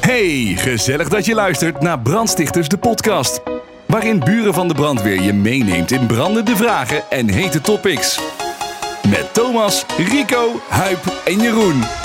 [0.00, 3.42] Hey, gezellig dat je luistert naar Brandstichters de podcast.
[3.86, 8.20] Waarin buren van de brandweer je meeneemt in brandende vragen en hete topics.
[9.08, 12.01] Met Thomas, Rico, Huip en Jeroen.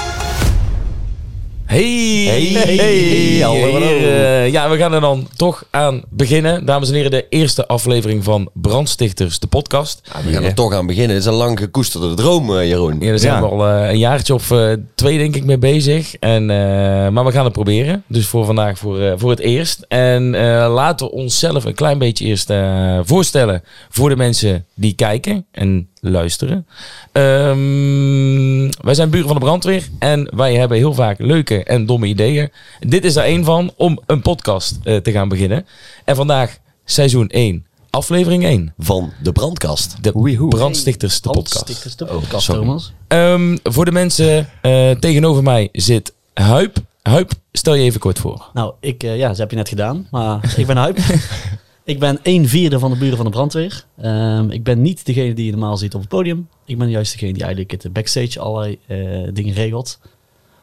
[1.68, 1.84] Hey,
[2.28, 3.86] Hey, hey, hallo, hallo.
[3.86, 6.66] Eh, ja, we gaan er dan toch aan beginnen.
[6.66, 10.02] Dames en heren, de eerste aflevering van Brandstichters, de podcast.
[10.26, 11.16] We gaan er toch aan beginnen.
[11.16, 13.00] Het is een lang gekoesterde droom, eh, Jeroen.
[13.00, 13.41] Ja, daar zijn Ja.
[13.41, 16.16] we al eh, een jaartje of eh, twee denk ik mee bezig.
[16.16, 18.04] En, eh, maar we gaan het proberen.
[18.08, 19.86] Dus voor vandaag voor, eh, voor het eerst.
[19.88, 24.94] En eh, laten we onszelf een klein beetje eerst eh, voorstellen voor de mensen die
[24.94, 26.68] kijken en luisteren.
[27.12, 32.08] Ehm, wij zijn buren van de brandweer en wij hebben heel vaak leuke en domme
[32.08, 32.50] ideeën.
[32.80, 35.66] Dit is er één van om een podcast eh, te gaan beginnen.
[36.06, 38.73] En vandaag seizoen 1, aflevering 1.
[38.78, 40.04] Van de brandkast.
[40.04, 40.46] De.
[40.50, 41.54] Brandstichters, de podcast.
[41.54, 42.62] Brandstichters, de Oh, podcast, sorry.
[42.62, 42.94] Thomas.
[43.08, 46.78] Ehm, voor de mensen eh, tegenover mij zit Huip.
[47.02, 48.50] Huip, stel je even kort voor.
[48.54, 50.08] Nou, ik, eh, ja, dat heb je net gedaan.
[50.12, 50.98] Maar ik ben Huip.
[51.88, 53.85] ik ben een vierde van de buren van de brandweer.
[54.02, 56.47] Ehm, ik ben niet degene die je normaal ziet op het podium.
[56.66, 58.97] Ik ben juist degene die eigenlijk het backstage allerlei eh,
[59.33, 59.99] dingen regelt.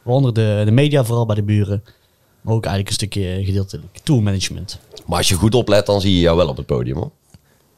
[0.03, 1.83] Waaronder de, de media, vooral bij de buren.
[2.41, 4.79] Maar ook eigenlijk een stukje gedeeltelijk tourmanagement.
[5.05, 6.97] Maar als je goed oplet, dan zie je jou wel op het podium.
[6.97, 7.11] Hoor.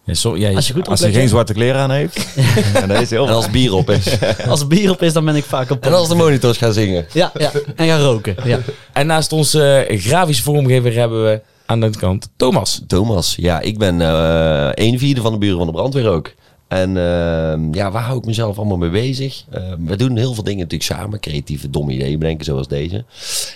[0.03, 2.27] Ja, sorry, ja, Als je goed Als geen zwarte kleren aan heeft.
[2.81, 4.17] en dat is heel En als bier op is.
[4.49, 6.73] als er bier op is, dan ben ik vaak op en als de monitors gaan
[6.73, 7.05] zingen.
[7.13, 8.35] Ja, ja, en gaan roken.
[8.43, 8.59] Ja.
[8.93, 12.81] En naast onze grafische vormgever hebben we aan de kant Thomas.
[12.87, 16.33] Thomas, ja, ik ben eh een vierde van de buren van de brandweer ook.
[16.67, 19.45] En eh, ja, waar hou ik mezelf allemaal mee bezig?
[19.49, 21.19] Eh, we doen heel veel dingen natuurlijk samen.
[21.19, 23.05] Creatieve, domme ideeën bedenken, zoals deze.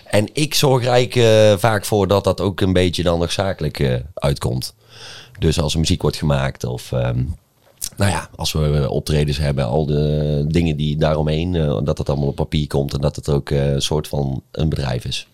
[0.05, 3.31] En ik zorg er eigenlijk eh, vaak voor dat dat ook een beetje dan nog
[3.31, 4.73] zakelijk eh, uitkomt.
[5.39, 6.91] Dus als er muziek wordt gemaakt of...
[6.91, 7.23] ehm,
[7.97, 11.51] nou ja, als we optredens hebben, al de dingen die daaromheen,
[11.83, 15.05] dat het allemaal op papier komt en dat het ook een soort van een bedrijf
[15.05, 15.27] is.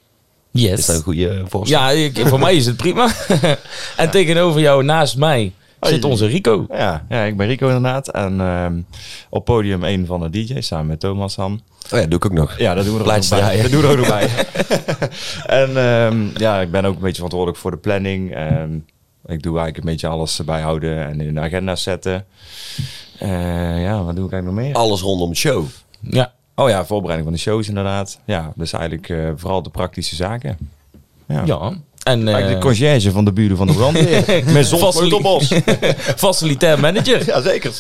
[0.60, 0.80] Yes.
[0.80, 1.80] Is dat een goede voorstel?
[1.80, 3.12] Ja, ik, voor mij is het prima.
[3.98, 6.66] en tegenover jou, naast mij, zit onze Rico.
[6.70, 8.08] Ja, ja, ik ben Rico inderdaad.
[8.08, 8.82] En ehm,
[9.30, 11.62] op podium een van de DJ's samen met Thomas Han.
[11.94, 12.58] Oh ja, doe ik ook nog.
[12.58, 13.62] Ja, dat doen we er ook bij.
[13.62, 14.30] Dat doen we er ook nog bij.
[15.64, 18.36] en ehm, ja, ik ben ook een beetje verantwoordelijk voor de planning.
[18.36, 18.74] Ehm,
[19.26, 22.26] ik doe eigenlijk een beetje alles bijhouden en in de agenda zetten.
[23.20, 24.76] Eh, ja, wat doe ik eigenlijk nog meer?
[24.76, 25.66] Alles rondom de show.
[26.02, 28.20] Ja, Oh ja, voorbereiding van de shows inderdaad.
[28.26, 30.58] Ja, dus eigenlijk eh, vooral de praktische zaken.
[31.28, 31.44] Ja.
[31.46, 31.74] ja.
[32.08, 34.44] En Eigenlijk eh, de conciërge van de buren van de brandweer.
[34.54, 35.52] Met zon Facili- sleutelbos.
[36.26, 37.26] facilitair manager.
[37.26, 37.72] Ja, zeker.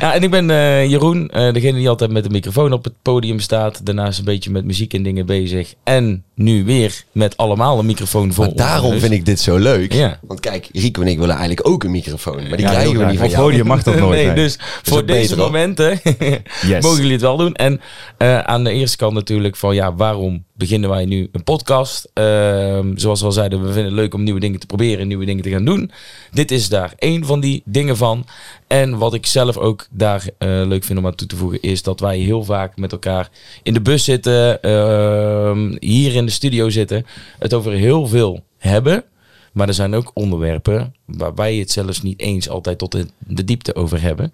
[0.00, 2.92] Ja, en ik ben eh, Jeroen, eh, degene die altijd met de microfoon op het
[3.02, 3.86] podium staat.
[3.86, 5.74] Daarnaast een beetje met muziek en dingen bezig.
[5.84, 9.92] En nu weer met allemaal een microfoon voor Maar daarom vind ik dit zo leuk.
[9.92, 10.18] Ja.
[10.26, 12.36] Want kijk, Rico en ik willen eigenlijk ook een microfoon.
[12.48, 13.42] Maar die Ja, krijgen we niet van jou.
[13.42, 14.16] podium mag dat nooit.
[14.16, 14.34] nee, nee.
[14.34, 16.00] dus voor deze momenten
[16.66, 16.82] Yes.
[16.82, 17.54] mogen jullie het wel doen.
[17.54, 17.80] En
[18.18, 22.10] eh, aan de eerste kant natuurlijk van ja, waarom beginnen wij nu een podcast?
[22.14, 25.24] Ehm, zoals we al zeiden, we vinden het leuk om nieuwe dingen te proberen, nieuwe
[25.24, 25.90] dingen te gaan doen.
[26.30, 28.26] Dit is daar één van die dingen van.
[28.66, 31.82] En wat ik zelf ook daar eh, leuk vind om aan toe te voegen, is
[31.82, 33.30] dat wij heel vaak met elkaar
[33.62, 37.06] in de bus zitten, ehm, hier in de studio zitten,
[37.38, 39.04] het over heel veel hebben.
[39.56, 43.44] Maar er zijn ook onderwerpen waar wij het zelfs niet eens altijd tot de, de
[43.44, 44.32] diepte over hebben.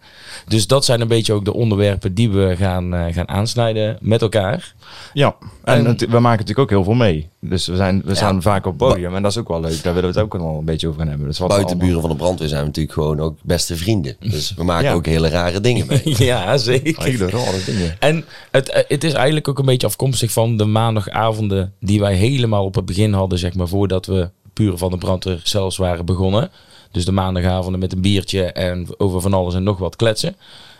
[0.49, 4.22] Dus dat zijn een beetje ook de onderwerpen die we gaan, eh, gaan aansnijden met
[4.22, 4.75] elkaar.
[5.12, 7.28] Ja, en, we maken natuurlijk ook heel veel mee.
[7.41, 9.82] Dus we, zijn, we staan vaak op podium en dat is ook wel leuk.
[9.82, 11.27] Daar willen we het ook wel een beetje over gaan hebben.
[11.27, 14.16] Dus wat allemaal- buren van de brandweer zijn we natuurlijk gewoon ook beste vrienden.
[14.21, 14.93] Dus we maken Ja.
[14.94, 16.03] ook hele rare dingen mee.
[16.32, 17.03] ja, zeker.
[17.03, 17.97] Hele rare dingen.
[17.99, 22.15] En het, eh, het is eigenlijk ook een beetje afkomstig van de maandagavonden die wij
[22.15, 26.04] helemaal op het begin hadden, zeg maar, voordat we puur van de brandweer zelfs waren
[26.04, 26.50] begonnen.
[26.90, 30.36] Dus de maandagavonden met een biertje en over van alles en nog wat kletsen.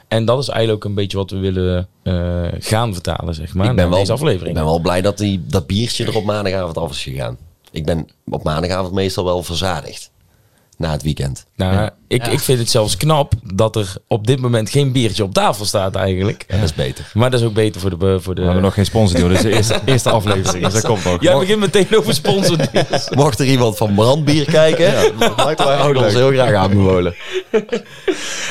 [0.09, 3.71] En dat is eigenlijk ook een beetje wat we willen eh, gaan vertalen, zeg maar,
[3.71, 4.49] ik, ben naar wel, deze aflevering.
[4.49, 7.39] ik ben wel blij dat die, dat biertje er op maandagavond af is gegaan.
[7.71, 10.12] Ik ben op maandagavond meestal wel verzadigd.
[10.77, 11.47] Na het weekend.
[11.57, 15.35] Nou, ik, ik vind het zelfs knap dat er op dit moment geen biertje op
[15.35, 16.45] tafel staat eigenlijk.
[16.49, 17.11] Dat is beter.
[17.15, 18.21] Maar dat is ook beter voor de...
[18.21, 18.41] Voor de...
[18.41, 19.29] We hebben nog geen sponsor, joh.
[19.29, 21.23] Dit is de eerste, eerste aflevering, dus dat komt nog.
[21.23, 22.59] Jij begint meteen over sponsor.
[23.17, 24.93] Mocht er iemand van brandbier kijken,
[25.37, 27.15] lijkt mij ook zou ik ons heel graag aanbevolen.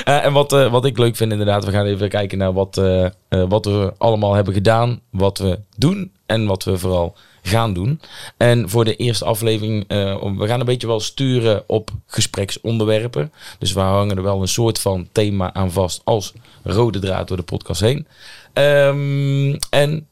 [0.03, 2.77] Eh, en wat, eh, wat ik leuk vind inderdaad, we gaan even kijken naar wat,
[2.77, 7.73] eh, eh, wat we allemaal hebben gedaan, wat we doen en wat we vooral gaan
[7.73, 8.01] doen.
[8.38, 13.31] En voor de eerste aflevering, eh, we gaan een beetje wel sturen op gespreksonderwerpen.
[13.59, 16.33] Dus we hangen er wel een soort van thema aan vast als
[16.63, 18.07] rode draad door de podcast heen.
[18.53, 20.07] Ehm, en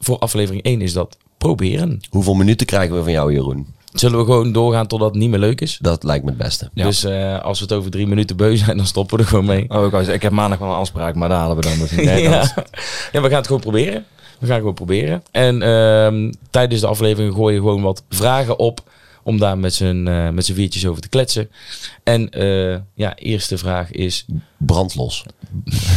[0.00, 2.00] voor aflevering 1 is dat proberen.
[2.10, 3.66] Hoeveel minuten krijgen we van jou, Jeroen?
[3.92, 5.78] Zullen we gewoon doorgaan totdat het niet meer leuk is?
[5.80, 6.70] Dat lijkt me het beste.
[6.74, 9.44] Dus eh, als we het over drie minuten beu zijn, dan stoppen we er gewoon
[9.44, 9.70] mee.
[9.70, 11.90] Oh, ik, ik heb maandag wel een afspraak, maar daar halen we dan dus.
[12.04, 12.30] Nee, ja.
[12.30, 12.54] dat is-
[13.12, 14.04] ja, we gaan het gewoon proberen.
[14.38, 15.22] We gaan gewoon proberen.
[15.30, 18.92] En ehm, tijdens de aflevering gooi je gewoon wat vragen op.
[19.22, 21.50] Om daar met z'n eh, met z'n viertjes over te kletsen.
[22.02, 24.26] En eh, ja, eerste vraag is...
[24.56, 25.24] Brandlos.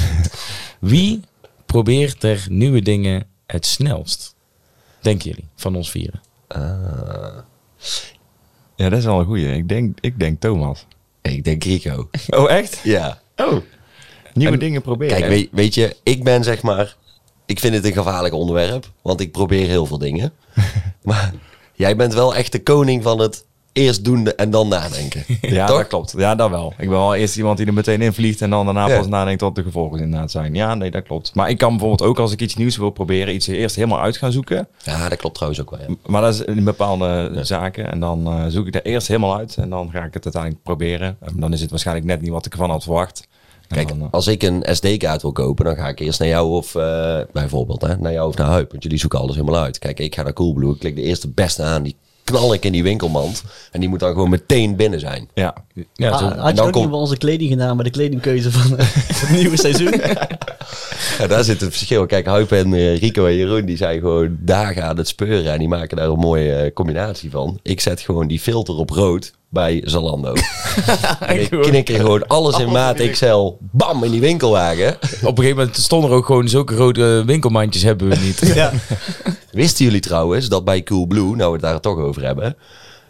[0.80, 1.20] Wie
[1.66, 4.36] probeert er nieuwe dingen het snelst?
[5.02, 6.22] Denken jullie, van ons vieren?
[8.76, 9.56] Ja, dat is wel een goeie.
[9.56, 10.86] Ik denk, ik denk Thomas.
[11.22, 12.10] Ik denk Rico.
[12.30, 12.80] Oh, echt?
[12.84, 13.22] Ja.
[13.36, 13.58] Oh.
[14.34, 15.18] Nieuwe En- dingen proberen.
[15.18, 16.96] Kijk, weet, weet je, ik ben zeg maar...
[17.48, 20.32] Ik vind het een gevaarlijk onderwerp, want ik probeer heel veel dingen.
[21.04, 21.34] maar
[21.74, 25.24] jij bent wel echt de koning van het eerst doen en dan nadenken.
[25.42, 25.78] Ja, Toch?
[25.78, 26.14] dat klopt.
[26.18, 26.70] Ja, dat wel.
[26.78, 28.98] Ik ben wel eerst iemand die er meteen in vliegt en dan daarna Ja.
[28.98, 30.54] pas nadenkt wat de gevolgen inderdaad zijn.
[30.56, 31.36] Ja, nee, dat klopt.
[31.36, 34.18] Maar ik kan bijvoorbeeld ook als ik iets nieuws wil proberen, iets eerst helemaal uit
[34.18, 34.68] gaan zoeken.
[34.84, 35.80] Ja, dat klopt trouwens ook wel.
[35.88, 35.96] Ja.
[36.06, 37.92] Maar dat is in bepaalde zaken.
[37.92, 40.64] En dan eh, zoek ik dat eerst helemaal uit en dan ga ik het uiteindelijk
[40.64, 41.18] proberen.
[41.22, 43.28] En dan is het waarschijnlijk net niet wat ik ervan had verwacht.
[43.68, 46.76] Kijk, eh, als ik een SD-kaart wil kopen, dan ga ik eerst naar jou of
[46.76, 48.72] eh, bijvoorbeeld hè, naar jou of naar Huip.
[48.72, 49.80] Want jullie zoeken alles helemaal uit.
[49.80, 52.72] Kijk, ik ga naar Coolblue, ik klik de eerste beste aan, die knal ik in
[52.72, 53.44] die winkelmand.
[53.72, 55.30] En die moet dan gewoon meteen binnen zijn.
[55.34, 55.54] ja,
[55.94, 58.78] Ja, Ah, zo- had je ook niet wel onze kleding gedaan bij de kledingkeuze van,
[58.78, 58.86] eh,
[59.18, 59.94] van het nieuwe seizoen?
[61.20, 62.06] Ja, daar zit het verschil.
[62.06, 65.52] Kijk, Huip en Rico en Jeroen, die zijn gewoon dagen aan het speuren.
[65.54, 67.60] En die maken daar een mooie combinatie van.
[67.62, 70.34] Ik zet gewoon die filter op rood bij Zalando.
[71.20, 74.94] en ik knik er gewoon alles in maat XL, bam, in die winkelwagen.
[74.96, 78.52] Op een gegeven moment stonden er ook gewoon zulke grote winkelmandjes hebben we niet.
[78.56, 78.72] ja.
[79.52, 82.56] Wisten jullie trouwens dat bij Coolblue, nou we het daar toch over hebben...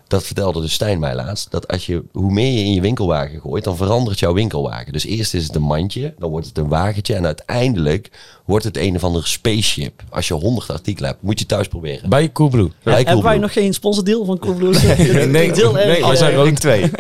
[0.08, 1.52] Dat vertelde de Stijn mij laatst.
[1.52, 4.94] Dat als je, hoe meer je in je winkelwagen gooit, dan verandert jouw winkelwagen.
[4.94, 7.16] Dus eerst is het een mandje, dan wordt het een wagentje.
[7.16, 8.10] En uiteindelijk
[8.46, 10.04] wordt het een of ander spaceship.
[10.10, 12.10] Als je 100 artikelen hebt, moet je thuis proberen.
[12.10, 12.72] Bij Coolblue.
[12.84, 14.74] Bij Hebben wij nog geen sponsordeal van Coolblue?
[15.28, 16.92] nee, erg, nee, wij eh, zijn denk twee.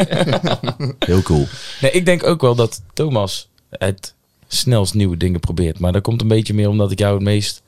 [0.99, 1.47] Heel cool.
[1.81, 4.13] Nee, ik denk ook wel dat Thomas het
[4.47, 5.79] snelst nieuwe dingen probeert.
[5.79, 7.61] Maar dat komt een beetje meer omdat ik jou het meest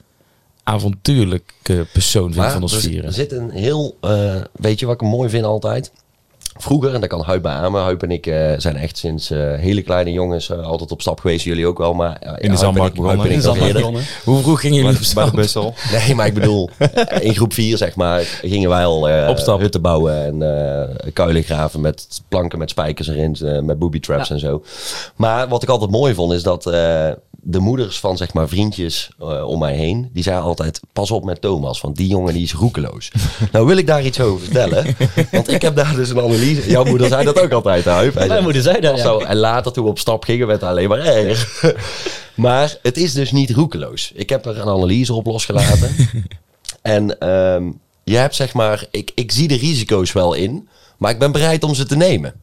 [0.69, 3.05] avontuurlijke persoon vind van ons er, vieren.
[3.05, 5.91] er zit een heel, eh, weet je wat ik mooi vind altijd?
[6.61, 7.81] Vroeger, en dat kan Huip beamen.
[7.81, 11.19] Huip en ik eh, zijn echt sinds eh, hele kleine jongens eh, altijd op stap
[11.19, 11.43] geweest.
[11.45, 12.19] Jullie ook wel, maar
[12.51, 13.29] de zandbak begonnen.
[13.29, 14.03] In de zandbak.
[14.23, 15.73] Hoe vroeg gingen jullie op Bij de.
[15.91, 16.69] Nee, maar ik bedoel,
[17.19, 21.81] in groep 4 zeg maar, gingen wij al eh, hutten bouwen en eh kuilen graven
[21.81, 24.33] met planken met spijkers erin, met booby traps Ja.
[24.33, 24.63] en zo.
[25.15, 27.09] Maar wat ik altijd mooi vond is dat eh,
[27.41, 31.23] de moeders van zeg maar vriendjes eh, om mij heen, die zeiden altijd, pas op
[31.23, 33.11] met Thomas, want die jongen die is roekeloos.
[33.51, 34.95] nou wil ik daar iets over vertellen,
[35.31, 36.69] want ik heb daar dus een analyse.
[36.69, 38.13] Jouw moeder zei dat ook altijd, Huip.
[38.13, 39.03] Hij Mijn zei, moeder zei dat, ja.
[39.03, 41.75] zo, en later toen we op stap gingen, werd het alleen maar erger.
[42.35, 44.11] maar het is dus niet roekeloos.
[44.15, 45.95] Ik heb er een analyse op losgelaten.
[46.81, 47.71] en ehm,
[48.03, 51.63] je hebt zeg maar, ik, ik zie de risico's wel in, maar ik ben bereid
[51.63, 52.33] om ze te nemen.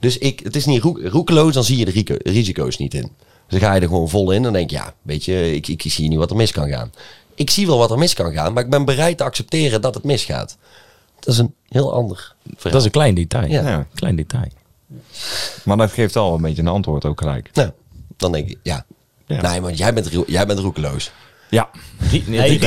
[0.00, 3.12] Dus ik, het is niet roek, roekeloos, dan zie je de risico's niet in.
[3.52, 4.42] Dus dan ga je er gewoon vol in.
[4.42, 6.92] Dan denk je, ja, weet je, ik, ik zie niet wat er mis kan gaan.
[7.34, 9.94] Ik zie wel wat er mis kan gaan, maar ik ben bereid te accepteren dat
[9.94, 10.56] het misgaat.
[11.18, 12.72] Dat is een heel ander verhaal.
[12.72, 13.50] Dat is een klein detail.
[13.50, 13.68] Ja.
[13.68, 13.86] Ja.
[13.94, 14.48] Klein detail.
[15.64, 17.50] Maar dat geeft al een beetje een antwoord ook gelijk.
[17.52, 17.70] Nou,
[18.16, 18.84] dan denk ik, ja.
[19.26, 19.40] Ja.
[19.40, 21.12] Nee, want jij bent, jij bent roekeloos.
[21.52, 21.70] Ja,
[22.10, 22.60] Ri- Nee,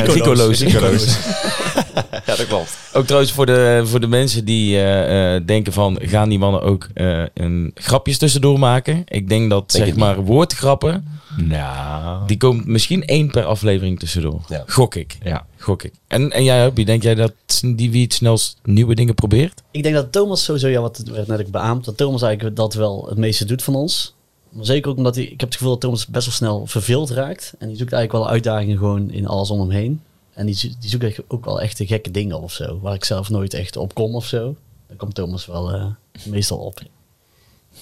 [2.26, 2.78] ja dat klopt.
[2.94, 5.98] Ook trouwens voor de, voor de mensen die eh, eh, denken van...
[6.02, 9.02] gaan die mannen ook eh, een grapjes tussendoor maken?
[9.06, 11.14] Ik denk dat, Denk zeg maar, woordgrappen...
[11.38, 14.42] Nou, die komt misschien één per aflevering tussendoor.
[14.48, 14.64] Ja.
[14.68, 15.18] Gok ik.
[15.24, 15.46] ja.
[15.58, 15.92] Gok ik.
[16.08, 17.34] En, en jij, Huppie, denk jij dat
[17.76, 19.62] die wie het snelst nieuwe dingen probeert?
[19.72, 22.74] Ik denk dat Thomas sowieso, ja, wat werd net ook beaamd, dat Thomas eigenlijk dat
[22.74, 24.15] wel het meeste doet van ons.
[24.56, 27.10] Maar zeker ook omdat hij, ik heb het gevoel dat Thomas best wel snel verveeld
[27.10, 27.54] raakt.
[27.60, 30.02] En die zoekt eigenlijk wel uitdagingen gewoon in alles om hem heen.
[30.34, 33.06] En die, die zoekt echt ook wel echt de gekke dingen of zo, waar ik
[33.06, 34.56] zelf nooit echt op kom of zo.
[34.88, 35.86] Daar komt Thomas wel eh,
[36.24, 36.82] meestal op.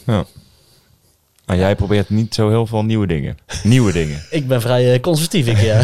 [0.05, 0.25] ja.
[1.45, 3.37] Maar jij probeert niet zo heel veel nieuwe dingen.
[3.63, 4.21] Nieuwe dingen.
[4.31, 5.81] Ik ben vrij eh, conservatief, ik ja.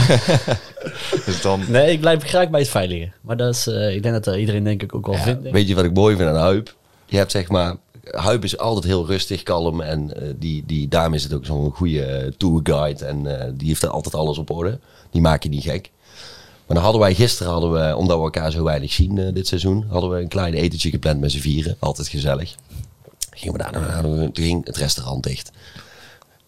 [1.26, 1.62] Dus dan...
[1.68, 3.12] Nee, ik blijf graag bij het veilige.
[3.22, 5.50] Maar dat is, eh, ik denk dat iedereen denk ik ook wel Ja, vindt.
[5.52, 6.76] weet je wat ik mooi vind aan Huip?
[7.06, 7.76] Je hebt zeg maar...
[8.04, 9.82] Huip is altijd heel rustig, kalm.
[9.82, 13.06] En eh, die, die, daarom is het ook zo'n goede eh, tourguide.
[13.06, 14.80] En eh, die heeft er altijd alles op orde.
[15.12, 15.92] Die maak je niet gek.
[16.66, 19.86] Maar dan hadden wij gisteren, hadden we, omdat we elkaar zo weinig zien dit seizoen...
[19.90, 21.76] hadden we een klein etentje gepland met z'n vieren.
[21.80, 22.56] Altijd gezellig.
[23.32, 25.52] Gingen we daar, dan hadden we- toen ging het restaurant dicht.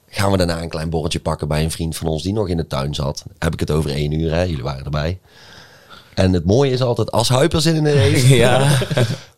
[0.07, 2.57] Gaan we daarna een klein borreltje pakken bij een vriend van ons die nog in
[2.57, 3.23] de tuin zat.
[3.39, 5.19] Heb ik het over één uur, jullie waren erbij.
[6.13, 8.67] En het mooie is altijd, als Huip er zin in heeft, Ja.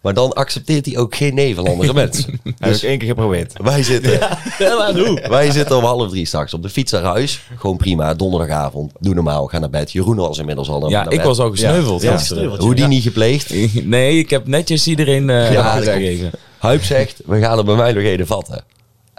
[0.01, 2.39] maar dan accepteert hij ook geen nee van andere mensen.
[2.44, 3.53] Heb Dus ik één keer geprobeerd.
[3.63, 4.12] wij zitten,
[4.60, 5.22] Ja, maar hoe?
[5.30, 7.42] wij zitten om half drie straks op de fiets naar huis.
[7.58, 9.92] Gewoon prima, donderdagavond, doe normaal, ga naar bed.
[9.92, 11.27] Jeroen was inmiddels al naar, ja, naar ik bed.
[11.27, 12.01] was al gesneuveld.
[12.01, 12.20] Ja.
[12.30, 12.48] Ja.
[12.58, 13.53] Hoe die niet gepleegd.
[13.86, 15.94] Nee, ik heb netjes iedereen eh Ja, ja, zeg.
[15.96, 16.32] gegeven.
[16.58, 18.63] Huip zegt, we gaan er bij mij nog een vatten.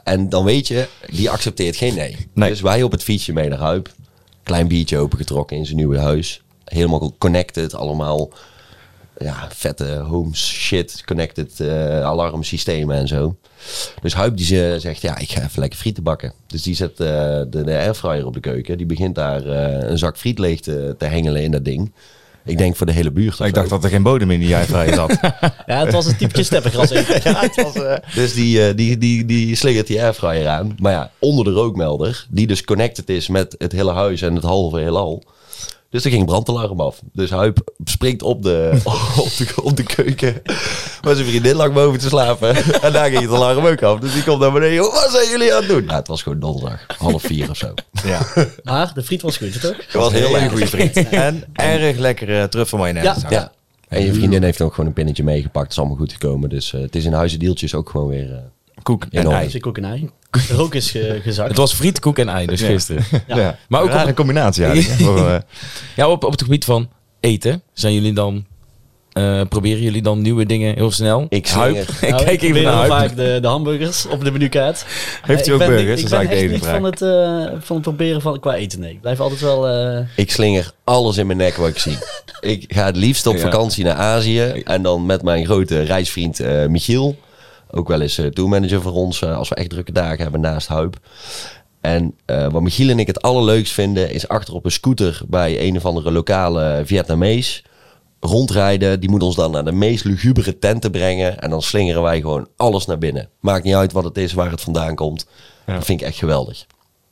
[0.05, 2.17] En dan weet je, die accepteert geen nee.
[2.35, 2.49] Nee.
[2.51, 3.93] Dus wij op het fietsje mee naar Huip.
[4.43, 6.43] Klein biertje opengetrokken in zijn nieuwe huis.
[6.75, 8.31] Helemaal connected, allemaal
[9.19, 13.37] ja, vette homes shit, connected eh, alarmsystemen en zo.
[14.03, 16.33] Dus Huip die ze zegt, ja, ik ga even lekker frieten bakken.
[16.47, 18.77] Dus die zet eh, de, de airfryer op de keuken.
[18.77, 21.93] Die begint daar eh, een zak friet leeg te, te hengelen in dat ding.
[22.45, 23.39] Ik denk voor de hele buurt.
[23.39, 23.51] Ik zo.
[23.51, 25.19] dacht dat er geen bodem in die airfryer zat.
[25.67, 27.21] Ja, het was een typetje steppergras eten.
[27.33, 30.75] Ja, het was, eh, dus die, die, die, die slingert die airfryer aan.
[30.79, 34.45] Maar ja, onder de rookmelder, die dus connected is met het hele huis en het
[34.45, 35.23] halve heelal.
[35.95, 37.01] Dus er ging brandalarm af.
[37.13, 38.81] Dus Huip springt op de,
[39.25, 40.43] op de, op de keuken.
[41.03, 42.57] Maar zijn vriendin lag boven te slapen.
[42.83, 43.99] En daar ging het alarm ook af.
[44.01, 44.83] Dus die komt naar beneden.
[44.83, 45.85] Wat zijn jullie aan het doen?
[45.85, 46.87] Nou, het was gewoon donderdag.
[46.99, 47.75] Half vier of zo.
[48.05, 48.27] ja.
[48.63, 49.77] Maar de friet was goed, toch?
[49.77, 51.09] Het was heel erg goede vriend.
[51.09, 53.21] En erg lekkere truffelmayonaise.
[53.21, 53.31] Ja.
[53.31, 53.53] Ja.
[53.89, 55.63] En je vriendin heeft ook gewoon een pinnetje meegepakt.
[55.65, 56.49] Het is allemaal goed gekomen.
[56.49, 58.33] Dus eh, het is in huizendeeltjes ook gewoon weer...
[58.33, 58.39] eh,
[58.85, 59.29] Koek en.
[59.45, 60.11] Dus ik ook ei.
[60.31, 61.49] De rook is ge- gezakt.
[61.49, 62.67] Het was friet, koek en ei, dus Ja.
[62.67, 63.05] gisteren.
[63.27, 63.37] Ja.
[63.37, 63.59] Ja.
[63.69, 65.19] Maar ook een combinatie eigenlijk.
[65.19, 65.37] eh,
[65.97, 66.89] Ja, op, op het gebied van
[67.21, 68.45] eten, zijn jullie dan...
[69.13, 71.27] eh, proberen jullie dan nieuwe dingen heel snel?
[71.29, 71.77] Ik Huip.
[72.01, 72.89] Ik Nou, kijk even naar Huip.
[72.91, 74.85] vaak de, de hamburgers op de menukaart.
[75.23, 75.99] Heeft Eh, u ook ik ben burgers?
[75.99, 78.81] Ik is ben eigenlijk echt niet van het, eh, van het proberen van qua eten,
[78.81, 78.93] nee.
[78.93, 79.69] Ik blijf altijd wel...
[79.69, 81.97] eh, Ik slinger alles in mijn nek wat ik zie.
[82.41, 83.41] Ik ga het liefst op Ja.
[83.41, 84.41] vakantie naar Azië.
[84.43, 87.17] En dan met mijn grote reisvriend eh, Michiel.
[87.77, 89.23] Ook wel eens eh tourmanager voor ons.
[89.23, 90.97] eh, als we echt drukke dagen hebben naast Huip.
[91.81, 94.11] En eh, wat Michiel en ik het allerleukst vinden...
[94.11, 97.65] is achter op een scooter bij een of andere lokale Vietnamees...
[98.21, 99.01] rondrijden.
[99.01, 101.39] Die moet ons dan naar de meest lugubere tenten brengen.
[101.41, 103.29] En dan slingeren wij gewoon alles naar binnen.
[103.41, 105.27] Maakt niet uit wat het is, waar het vandaan komt.
[105.67, 105.75] Ja.
[105.75, 106.67] Dat vind ik echt geweldig.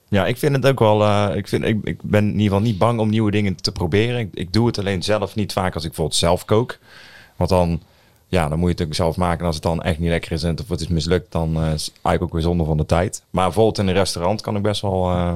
[0.09, 1.29] Ja, ik vind het ook wel.
[1.35, 4.19] ik, vind, ik, ik ben in ieder geval niet bang om nieuwe dingen te proberen.
[4.19, 6.79] Ik, ik doe het alleen zelf niet vaak als ik bijvoorbeeld zelf kook.
[7.37, 7.81] Want dan,
[8.33, 9.41] ja, dan moet je het ook zelf maken.
[9.41, 11.73] En als het dan echt niet lekker is en of het is mislukt, dan eh,
[11.73, 13.23] is het eigenlijk ook weer zonde van de tijd.
[13.31, 15.35] Maar bijvoorbeeld in een restaurant kan ik best wel eh,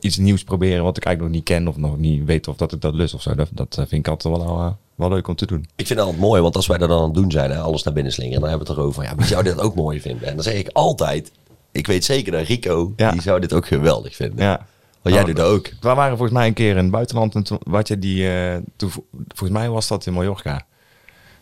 [0.00, 2.72] iets nieuws proberen wat ik eigenlijk nog niet ken of nog niet weet of dat
[2.72, 3.34] ik dat lust of zo.
[3.34, 5.60] Dat, dat eh, vind ik altijd wel, wel leuk om te doen.
[5.76, 7.58] Ik vind het altijd mooi, want als wij dat dan aan het doen zijn, hè,
[7.58, 9.02] alles naar binnen slingeren, dan hebben we het erover.
[9.02, 10.28] Ja, wie zou dit ook mooi vinden?
[10.28, 11.32] En dan zeg ik altijd,
[11.72, 13.10] ik weet zeker dat Rico, Ja.
[13.10, 14.44] die zou dit ook geweldig vinden.
[14.44, 14.66] Ja.
[15.02, 15.70] Want jij Nou, doet dat ook.
[15.80, 18.28] We waren volgens mij een keer in het buitenland en toen, wat je die,
[18.76, 18.90] toen,
[19.28, 20.66] volgens mij was dat in Mallorca.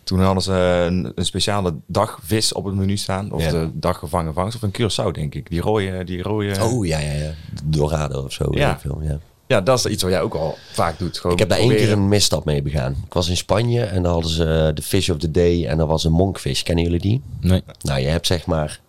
[0.07, 0.53] Toen hadden ze
[0.87, 3.33] een, een speciale dag vis op het menu staan.
[3.33, 3.51] Of Ja.
[3.51, 4.57] de dag gevangen vangst.
[4.57, 5.51] Of een Curaçao, denk ik.
[5.51, 6.05] Die rode...
[6.05, 7.31] Die rode Oh ja, ja, ja.
[7.65, 8.45] Dorado of zo.
[8.51, 8.79] Ja.
[8.81, 9.19] veel, ja.
[9.47, 11.17] Ja, dat is iets wat jij ook al vaak doet.
[11.19, 12.93] Gewoon Ik heb daar één keer een misstap mee begaan.
[13.07, 15.77] Ik was in Spanje en dan hadden ze eh, de fish of the day en
[15.79, 16.63] dat was een monkfish.
[16.63, 17.23] Kennen jullie die?
[17.41, 17.63] Nee.
[17.83, 18.81] Nou, je hebt zeg maar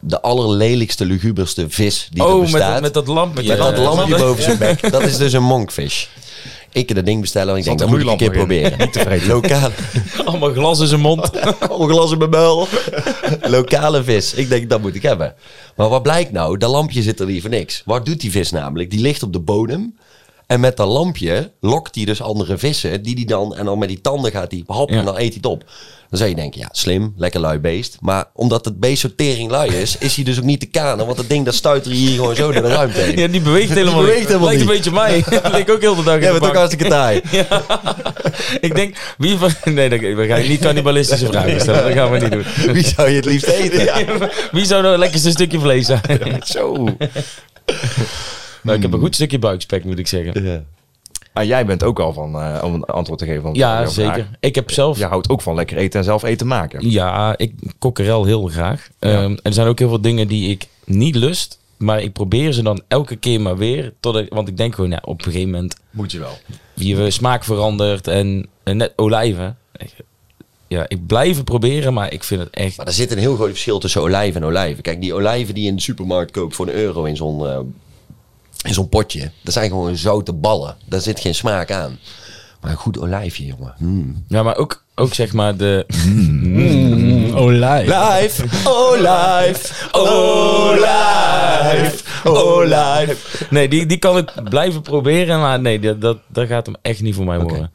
[0.00, 2.72] de allerlelijkste, luguberste vis die er Oh, met, bestaat.
[2.72, 3.48] dat- met dat lampje.
[3.48, 4.90] Met dat lampje boven zijn bek.
[4.90, 6.06] Dat is dus een monkfish.
[6.78, 8.78] Ik dat ding bestellen en ik denk, dat moet ik een keer proberen.
[8.78, 9.28] Niet tevreden.
[9.28, 9.72] Lokale,
[10.24, 11.30] Allemaal glas in zijn mond.
[11.70, 12.68] Al glas in mijn muil.
[13.40, 14.34] Lokale vis.
[14.34, 15.34] Ik denk, dat moet ik hebben.
[15.76, 16.58] Maar wat blijkt nou?
[16.58, 17.82] Dat lampje zit er niet voor niks.
[17.84, 18.90] Wat doet die vis namelijk?
[18.90, 19.94] Die ligt op de bodem.
[20.48, 23.02] En met dat lampje lokt hij dus andere vissen.
[23.02, 24.98] Die die dan, en dan met die tanden gaat hij hap Ja.
[24.98, 25.64] en dan eet hij het op.
[26.10, 27.96] Dan zou je denken, ja, slim, lekker lui beest.
[28.00, 31.04] Maar omdat het beest zo tering lui is, is hij dus ook niet te kanen.
[31.04, 33.18] Want dat ding dat stuitert hier gewoon zo door de ruimte heen.
[33.18, 34.26] Ja, die beweegt helemaal beweegt niet.
[34.28, 35.24] helemaal Lijkt een beetje mij.
[35.42, 37.20] Dat leek ook heel de dag de bent ook hartstikke taai.
[38.60, 39.50] Ik denk, wie van...
[39.74, 41.82] Nee, we gaan niet cannibalistische vragen stellen.
[41.82, 42.72] Dat gaan we niet doen.
[42.74, 44.30] Wie zou je het liefst eten?
[44.52, 46.40] Wie zou nou het lekkerste stukje vlees zijn?
[46.44, 46.86] Zo.
[48.62, 50.44] Nou, ik heb een goed stukje buikspek, moet ik zeggen.
[50.44, 50.62] Ja.
[51.32, 53.90] Maar jij bent ook al van, eh, om een antwoord te geven Ja, vraag.
[53.90, 54.28] zeker.
[54.40, 54.98] Ik heb zelf...
[54.98, 56.90] Je houdt ook van lekker eten en zelf eten maken.
[56.90, 58.88] Ja, ik kokkerel heel graag.
[59.00, 59.08] Ja.
[59.08, 61.58] Ehm, en er zijn ook heel veel dingen die ik niet lust.
[61.76, 63.92] Maar ik probeer ze dan elke keer maar weer.
[64.00, 65.76] Tot ik, want ik denk gewoon, ja, op een gegeven moment...
[65.90, 66.38] Moet je wel.
[66.74, 69.56] Je smaak verandert en, en net olijven.
[70.66, 72.76] Ja, ik blijf het proberen, maar ik vind het echt...
[72.76, 74.82] Maar er zit een heel groot verschil tussen olijven en olijven.
[74.82, 77.58] Kijk, die olijven die je in de supermarkt koopt voor een euro in zo'n eh,
[78.64, 79.30] in zo'n potje.
[79.42, 80.76] Dat zijn gewoon zoute ballen.
[80.84, 81.98] Daar zit geen smaak aan.
[82.60, 83.74] Maar een goed olijfje, jongen.
[83.78, 84.24] Mm.
[84.28, 85.86] Ja, maar ook, ook zeg maar de...
[87.34, 87.82] Olij.
[87.82, 93.46] Live, olijf, olijf, olijf.
[93.50, 97.02] Nee, die, die kan ik blijven proberen, maar nee, dat, dat, dat gaat hem echt
[97.02, 97.70] niet voor mij worden.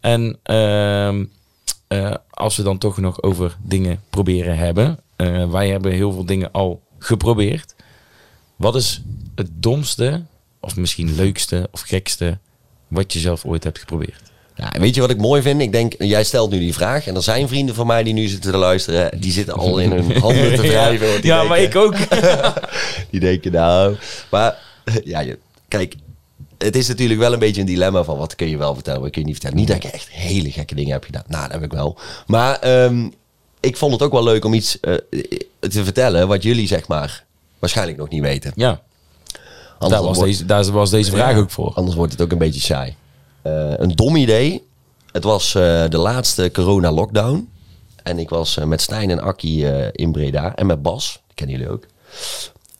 [0.00, 1.24] En ehm,
[1.88, 4.98] eh, als we dan toch nog over dingen proberen hebben.
[5.16, 7.74] eh, wij hebben heel veel dingen al geprobeerd.
[8.56, 9.02] Wat is
[9.38, 10.22] het domste,
[10.60, 12.38] of misschien leukste of gekste,
[12.88, 14.22] wat je zelf ooit hebt geprobeerd?
[14.54, 15.60] Ja, en weet je wat ik mooi vind?
[15.60, 17.06] Ik denk, jij stelt nu die vraag.
[17.06, 19.20] En er zijn vrienden van mij die nu zitten te luisteren.
[19.20, 21.08] Die zitten al in hun handen te wrijven.
[21.08, 21.94] want die ja, maar ik ook.
[23.10, 23.96] Die denken nou.
[24.30, 24.58] Maar
[25.04, 25.94] ja, je, kijk.
[26.58, 29.10] Het is natuurlijk wel een beetje een dilemma van wat kun je wel vertellen, wat
[29.10, 29.58] kun je niet vertellen.
[29.58, 31.24] Niet dat ik echt hele gekke dingen heb gedaan.
[31.26, 31.98] Nou, dat heb ik wel.
[32.26, 33.08] Maar ehm,
[33.60, 34.94] ik vond het ook wel leuk om iets eh,
[35.58, 37.24] te vertellen wat jullie zeg maar
[37.58, 38.52] waarschijnlijk nog niet weten.
[38.54, 38.82] ja,
[39.78, 41.72] Daar was, wordt- deze, daar was deze vraag ook voor.
[41.74, 42.94] Anders wordt het ook een beetje saai.
[43.42, 44.66] Eh, een dom idee.
[45.12, 47.48] Het was eh, de laatste corona-lockdown.
[48.02, 50.54] En ik was eh, met Stijn en Akkie eh, in Breda.
[50.54, 51.20] En met Bas.
[51.26, 51.84] Die kennen jullie ook.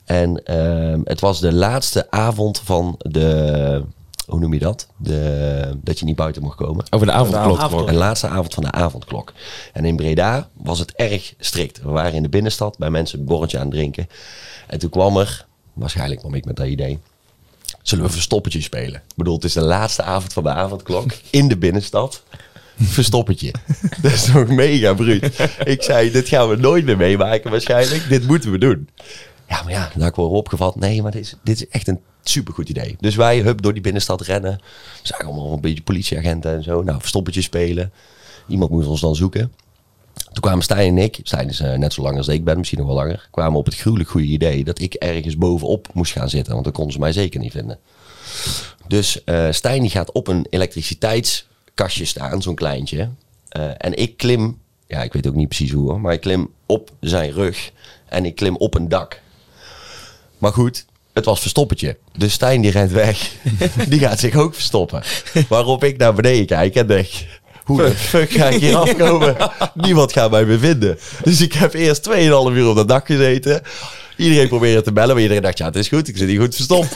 [0.05, 3.83] En ehm, het was de laatste avond van de...
[4.27, 4.87] Hoe noem je dat?
[4.97, 6.85] De, dat je niet buiten mocht komen.
[6.89, 7.57] Over de avondklok.
[7.57, 7.87] avondklok.
[7.87, 9.33] De laatste avond van de avondklok.
[9.73, 11.81] En in Breda was het erg strikt.
[11.81, 14.07] We waren in de binnenstad bij mensen een borreltje aan het drinken.
[14.67, 15.45] En toen kwam er,
[15.79, 16.99] waarschijnlijk kwam ik met dat idee.
[17.81, 18.95] Zullen we verstoppertje spelen?
[18.95, 22.23] Ik bedoel, het is de laatste avond van de avondklok in de binnenstad.
[22.81, 23.53] Verstoppertje.
[24.01, 25.49] Dat is toch mega bruut.
[25.63, 28.09] Ik zei, dit gaan we nooit meer meemaken waarschijnlijk.
[28.09, 28.89] Dit moeten we doen.
[29.47, 30.75] Ja, maar ja, daar heb ik wel opgevat.
[30.75, 32.95] Nee, maar dit is, dit is echt een supergoed idee.
[32.99, 34.59] Dus wij, hup, door die binnenstad rennen.
[35.01, 36.81] We zagen allemaal een beetje politieagenten en zo.
[36.83, 37.91] Nou, verstoppertje spelen.
[38.47, 39.51] Iemand moest ons dan zoeken.
[40.25, 42.79] Toen kwamen Stijn en ik, Stijn is eh, net zo lang als ik ben, misschien
[42.79, 46.29] nog wel langer, kwamen op het gruwelijk goede idee dat ik ergens bovenop moest gaan
[46.29, 46.53] zitten.
[46.53, 47.79] Want dan konden ze mij zeker niet vinden.
[48.87, 53.09] Dus eh Stijn die gaat op een elektriciteitskastje staan, zo'n kleintje.
[53.49, 54.57] Eh, en ik klim,
[54.87, 57.71] ja, ik weet ook niet precies hoe hoor, maar ik klim op zijn rug
[58.05, 59.21] en ik klim op een dak.
[60.37, 61.97] Maar goed, het was verstoppertje.
[62.17, 63.31] Dus Stijn die rent weg.
[63.89, 65.03] Die gaat zich ook verstoppen.
[65.49, 67.07] Waarop ik naar beneden kijk en denk...
[67.69, 69.35] Hoe de fuck ga ik hier afkomen?
[69.73, 70.99] Niemand gaat mij meer vinden.
[71.23, 73.61] Dus ik heb eerst 2,5 uur op dat dak gezeten.
[74.17, 76.07] Iedereen probeerde te bellen, maar iedereen dacht, ja, het is goed.
[76.07, 76.95] Ik zit hier goed verstopt.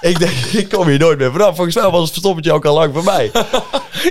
[0.00, 0.32] ik denk,
[0.62, 1.54] ik kom hier nooit meer vanaf.
[1.54, 3.30] Volgens mij was het verstoppertje ook al lang voorbij.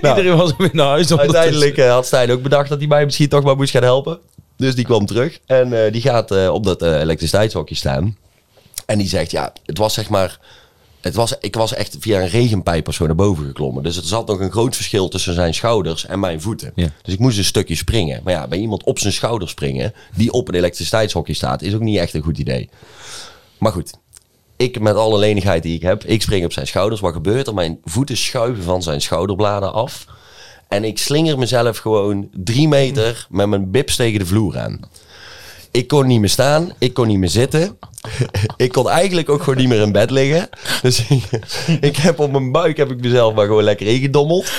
[0.01, 1.17] Nou, Iedereen was weer naar huis.
[1.17, 4.19] Uiteindelijk eh, had Stijn ook bedacht dat hij mij misschien toch maar moest gaan helpen.
[4.57, 8.17] Dus die kwam terug en eh, die gaat eh, op dat elektriciteitshokje staan.
[8.85, 10.39] En die zegt, ja, het was zeg maar...
[11.01, 13.83] Het was, ik was echt via een regenpijper zo naar boven geklommen.
[13.83, 16.71] Dus er zat nog een groot verschil tussen zijn schouders en mijn voeten.
[16.75, 16.89] Ja.
[17.01, 18.21] Dus ik moest een stukje springen.
[18.23, 21.81] Maar ja, bij iemand op zijn schouder springen, die op een elektriciteitshokje staat, is ook
[21.81, 22.69] niet echt een goed idee.
[23.57, 23.93] Maar goed,
[24.57, 27.01] ik met alle lenigheid die ik heb, ik spring op zijn schouders.
[27.01, 27.53] Wat gebeurt er?
[27.53, 30.05] Mijn voeten schuiven van zijn schouderbladen af.
[30.67, 34.79] En ik slinger mezelf gewoon drie meter met mijn bips tegen de vloer aan.
[35.71, 37.77] Ik kon niet meer staan, ik kon niet meer zitten.
[38.57, 40.49] ik kon eigenlijk ook gewoon niet meer in bed liggen.
[40.81, 41.29] Dus ik,
[41.81, 44.51] ik heb op mijn buik heb ik mezelf maar gewoon lekker ingedommeld.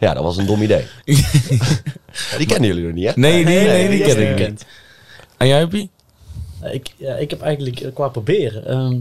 [0.00, 0.84] ja, dat was een dom idee.
[2.38, 3.12] die kennen jullie nog niet, hè?
[3.14, 4.66] Nee, nee, nee, die ken ik niet.
[5.36, 5.88] En jij,
[6.72, 8.66] Ik, ja, ik heb eigenlijk eh, qua proberen.
[8.66, 8.94] ehm,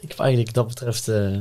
[0.00, 1.08] ik heb eigenlijk dat betreft.
[1.08, 1.36] eh,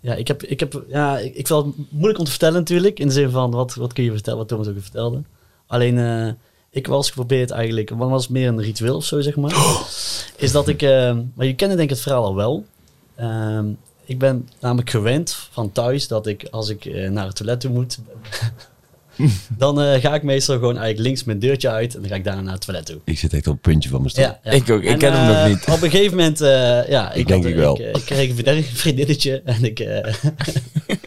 [0.00, 0.42] ja, ik heb.
[0.42, 2.98] Ik heb ja, ik, ik vind het moeilijk om te vertellen natuurlijk.
[2.98, 5.22] In de zin van wat, wat kun je vertellen, wat Thomas ook vertelde.
[5.66, 5.98] Alleen.
[5.98, 6.32] eh,
[6.74, 9.56] ik eens geprobeerd eigenlijk, want was het meer een ritueel of zo, zeg maar.
[10.36, 12.64] Is dat ik, eh, maar je kent denk ik het verhaal al wel.
[13.16, 13.66] Ehm,
[14.04, 17.70] ik ben namelijk gewend van thuis dat ik, als ik eh, naar het toilet toe
[17.70, 17.98] moet,
[19.58, 22.24] dan eh, ga ik meestal gewoon eigenlijk links mijn deurtje uit en dan ga ik
[22.24, 22.98] daarna naar het toilet toe.
[23.04, 24.52] Ik zit echt op het puntje van mijn stoel.
[24.54, 25.76] Ik ook, ik ken hem eh, nog niet.
[25.76, 27.74] Op een gegeven moment, eh, ja, ik, denk had- ik wel.
[27.74, 29.78] Ik, eh, ik kreeg een vriendin- vriendinnetje en ik.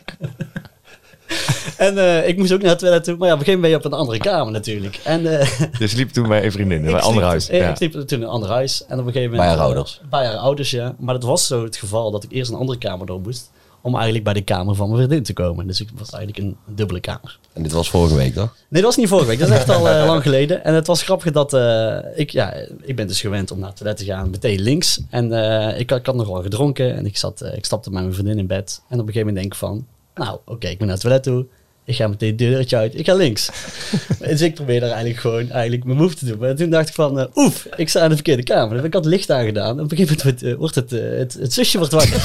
[1.78, 3.62] en eh, ik moest ook naar het toilet toe, maar ja, op een gegeven moment
[3.62, 5.00] ben je op een andere kamer natuurlijk.
[5.04, 7.48] En eh, Je sliep toen bij een vriendin in ik een ander huis.
[7.48, 7.70] Ja.
[7.70, 9.50] Ik sliep toen in een ander huis en op een gegeven moment.
[9.50, 10.02] Bij haar ouders?
[10.10, 10.96] bij haar ouders, ja.
[11.00, 13.52] Maar het was zo het geval dat ik eerst een andere kamer door moest.
[13.82, 15.68] Om eigenlijk bij de kamer van mijn vriendin te komen.
[15.68, 17.40] Dus ik was eigenlijk een dubbele kamer.
[17.54, 18.56] En dit was vorige week, toch?
[18.70, 19.40] Nee, dat was niet vorige week.
[19.40, 20.64] Dat is echt al eh, lang geleden.
[20.64, 23.78] En het was grappig dat eh, ik, ja, ik ben dus gewend om naar het
[23.78, 25.00] toilet te gaan, meteen links.
[25.10, 28.02] En eh, ik, had- ik had nog wel gedronken en ik, zat, ik stapte met
[28.02, 28.82] mijn vriendin in bed.
[28.90, 29.86] En op een gegeven moment denk ik van,
[30.16, 31.46] nou oké, ik ben naar het toilet toe.
[31.88, 33.00] Ik ga meteen het deurtje uit.
[33.00, 33.50] Ik ga links.
[34.20, 36.40] dus ik probeer daar eigenlijk gewoon eigenlijk mijn move te doen.
[36.40, 38.76] Maar toen dacht ik van, eh, oef, ik sta in de verkeerde kamer.
[38.76, 39.78] Dus ik had het licht aangedaan.
[39.78, 42.14] En op een gegeven moment wordt, eh, wordt het, eh, het, het zusje wordt wakker.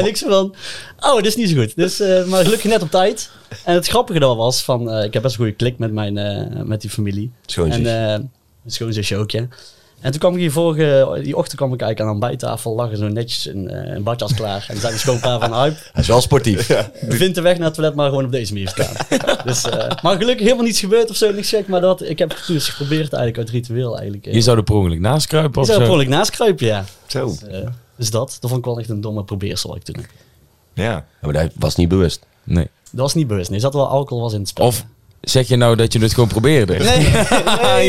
[0.00, 0.54] en ik zo van,
[1.00, 1.76] oh, dit is niet zo goed.
[1.76, 3.30] Dus, maar gelukkig net op tijd.
[3.64, 6.14] En het grappige dan was van, ik heb best een goede klik met, mijn,
[6.68, 7.30] met die familie.
[7.46, 7.86] Schoonzus.
[7.86, 8.30] En
[8.64, 9.48] een schoonzusje ook, ja.
[10.06, 12.90] En toen kwam ik hier vorige, die ochtend kwam ik eigenlijk aan een bijtafel, lag
[12.90, 14.66] er zo netjes een, eh, een badjas klaar.
[14.68, 16.66] En zei mijn schoonpa van, Huip, Hij is wel sportief.
[17.08, 18.94] vind de weg naar het toilet maar gewoon op deze manier staan.
[19.44, 21.68] dus, eh, maar gelukkig helemaal niets gebeurd of zo, niks gek.
[21.68, 24.26] Maar dat, ik heb het dus geprobeerd eigenlijk uit ritueel eigenlijk.
[24.26, 24.34] eh.
[24.34, 25.90] Je zou er per ongeluk naast kruipen Je of zou er zo?
[25.90, 26.84] per ongeluk naast kruipen, ja.
[27.06, 27.26] Zo.
[27.26, 27.38] Dus,
[27.96, 30.06] dus dat, dat vond ik wel echt een domme probeersel ik toen.
[30.74, 30.82] Ja.
[30.84, 32.26] Ja, maar hij was niet bewust.
[32.44, 32.68] Nee.
[32.90, 33.48] Dat was niet bewust.
[33.48, 34.66] Nee, er zat wel alcohol was in het spel.
[34.66, 34.84] Of
[35.20, 36.78] zeg je nou dat je het gewoon probeerde?
[36.78, 36.98] Nee,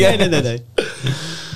[0.00, 0.62] nee, nee, nee, nee.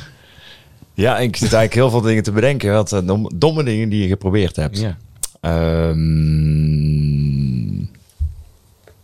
[1.03, 2.73] ja, ik zit eigenlijk heel veel dingen te bedenken.
[2.73, 4.79] Wat eh, dom- domme dingen die je geprobeerd hebt.
[4.79, 4.97] Ja.
[5.41, 6.01] Ehm,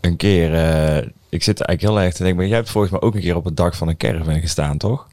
[0.00, 0.96] een keer, eh,
[1.28, 3.36] ik zit eigenlijk heel erg te denken, maar jij hebt volgens mij ook een keer
[3.36, 5.06] op het dak van een caravan gestaan, toch?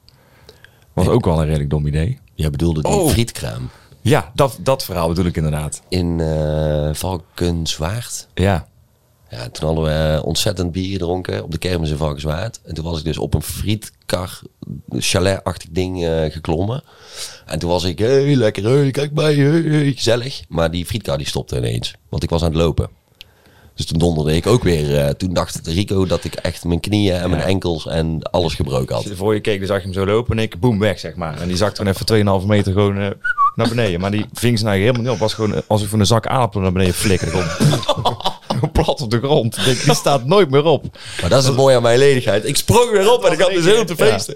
[0.94, 2.20] Was ook wel een redelijk dom idee.
[2.34, 3.10] Jij bedoelde die Oh.
[3.10, 3.70] frietkraam
[4.02, 5.82] Ja, dat, dat verhaal bedoel ik inderdaad.
[5.90, 8.28] in eh Valkenswaard.
[8.34, 8.68] Ja,
[9.38, 12.60] Ja, toen hadden we ontzettend bier gedronken op de kermis in Valkenswaard.
[12.64, 14.40] En toen was ik dus op een frietkar,
[14.90, 16.84] chalet-achtig ding eh, geklommen.
[17.46, 20.42] En toen was ik, hey, lekker, hey, kijk mij, hey, hey, gezellig.
[20.48, 22.90] Maar die frietkar die stopte ineens, want ik was aan het lopen.
[23.76, 24.98] Dus toen donderde ik ook weer.
[24.98, 28.96] eh, toen dacht Rico dat ik echt mijn knieën en mijn enkels en alles gebroken
[28.96, 29.06] had.
[29.14, 31.42] voor je keek, dan zag je hem zo lopen en ik boem weg, zeg maar.
[31.42, 33.10] En die zak toen even 2,5 meter gewoon eh,
[33.56, 34.00] naar beneden.
[34.00, 35.20] Maar die ving zijn eigen helemaal niet op.
[35.20, 37.44] was gewoon als ik van een zak aardappelen naar beneden flikkerde.
[38.56, 39.58] Gewoon, plat op de grond.
[39.58, 40.98] Ik denk, die staat nooit meer op.
[41.22, 42.48] Maar dat is het mooie aan mijn ledigheid.
[42.48, 44.36] Ik sprong weer op en ik had dus heel te feesten.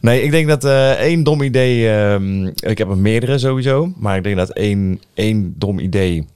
[0.00, 1.90] Nee, ik denk dat eh, één dom idee...
[1.90, 3.92] ehm, ik heb er meerdere sowieso.
[3.96, 6.26] Maar ik denk dat één, één dom idee...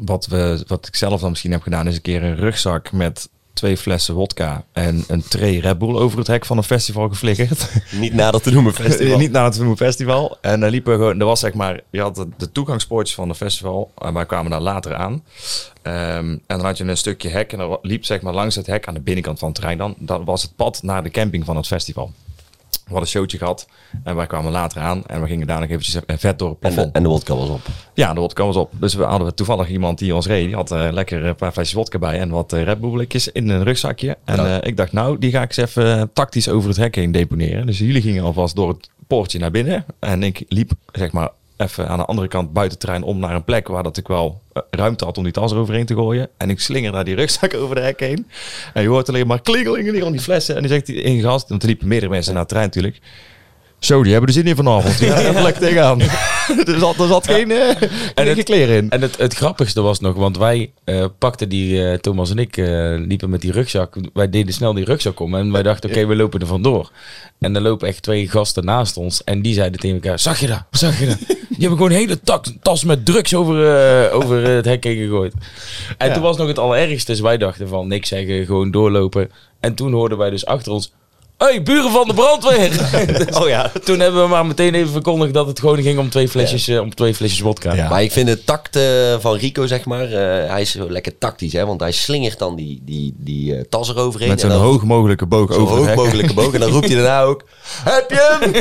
[0.00, 1.86] Wat, we, wat ik zelf dan misschien heb gedaan...
[1.86, 4.64] is een keer een rugzak met twee flessen wodka...
[4.72, 7.70] en een tray Red Bull over het hek van een festival geflikkerd.
[8.00, 9.18] Niet nader te noemen festival.
[9.18, 10.38] Niet naar het Noemen Festival.
[10.40, 13.28] En dan liepen we gewoon, er was zeg maar, je had de, de toegangspoortjes van
[13.28, 13.90] het festival.
[13.98, 15.24] En wij kwamen daar later aan.
[15.82, 17.52] Ehm, en dan had je een stukje hek.
[17.52, 19.94] En dan liep zeg maar langs het hek aan de binnenkant van het terrein dan.
[19.98, 22.12] Dat was het pad naar de camping van het festival.
[22.70, 23.68] We hadden een showtje gehad.
[24.04, 25.06] En wij kwamen later aan.
[25.06, 26.92] En we gingen daar nog eventjes vet door het En plafond.
[26.92, 27.60] de, en de wodka was op.
[27.94, 28.72] Ja, de wodka was op.
[28.80, 30.46] Dus we hadden toevallig iemand die ons reed.
[30.46, 33.62] Die had eh, lekker een paar flesjes wodka bij en wat Red blikjes in een
[33.64, 34.16] rugzakje.
[34.24, 37.12] En eh, ik dacht, nou, die ga ik eens even tactisch over het hek heen
[37.12, 37.66] deponeren.
[37.66, 39.84] Dus jullie gingen alvast door het poortje naar binnen.
[39.98, 43.44] En ik liep, zeg maar, even aan de andere kant buiten terrein om naar een
[43.44, 46.28] plek waar dat ik wel eh, ruimte had om die tas eroverheen te gooien.
[46.36, 48.26] En ik slinger daar die rugzak over de hek heen.
[48.74, 50.54] En je hoort alleen maar klingelingen aan die flessen.
[50.54, 53.00] En die zegt die in gast, want er liepen meerdere mensen naar het terrein natuurlijk.
[53.86, 54.98] Zo, die hebben er zin in vanavond.
[54.98, 56.00] Die gaan lekker tegenaan.
[56.66, 57.76] er, zat, er zat geen, En
[58.14, 58.90] geen het- kleren in.
[58.90, 62.56] En het, het grappigste was nog, want wij eh, pakten die, eh, Thomas en ik,
[63.08, 63.96] liepen met die rugzak.
[64.12, 66.90] Wij deden snel die rugzak om en wij dachten, oké, we lopen er vandoor.
[67.38, 70.46] En er lopen echt twee gasten naast ons en die zeiden tegen elkaar, zag je
[70.46, 70.62] dat?
[70.70, 71.18] Zag je dat?
[71.48, 75.32] Die hebben gewoon een hele tak, tas met drugs over, over het hek heen gegooid.
[75.98, 79.30] En toen was nog het allerergste, dus wij dachten van niks zeggen, gewoon doorlopen.
[79.60, 80.92] En toen hoorden wij dus achter ons,
[81.38, 82.70] hey, buren van de brandweer!
[83.18, 83.70] Dus Oh ja.
[83.84, 86.80] toen hebben we maar meteen even verkondigd dat het gewoon ging om twee flesjes, eh,
[86.80, 87.74] om twee flesjes vodka.
[87.74, 87.88] Ja.
[87.88, 88.82] Maar ik vind de tact eh,
[89.18, 91.66] van Rico, zeg maar, eh, hij is zo lekker tactisch, hè?
[91.66, 94.28] Want hij slingert dan die, die, die eh, tas eroverheen.
[94.28, 95.96] Met en zo'n dan- hoog mogelijke boog over hoog hek.
[95.96, 96.52] mogelijke boog.
[96.54, 97.42] En dan roept hij daarna ook,
[97.84, 98.52] heb je hem?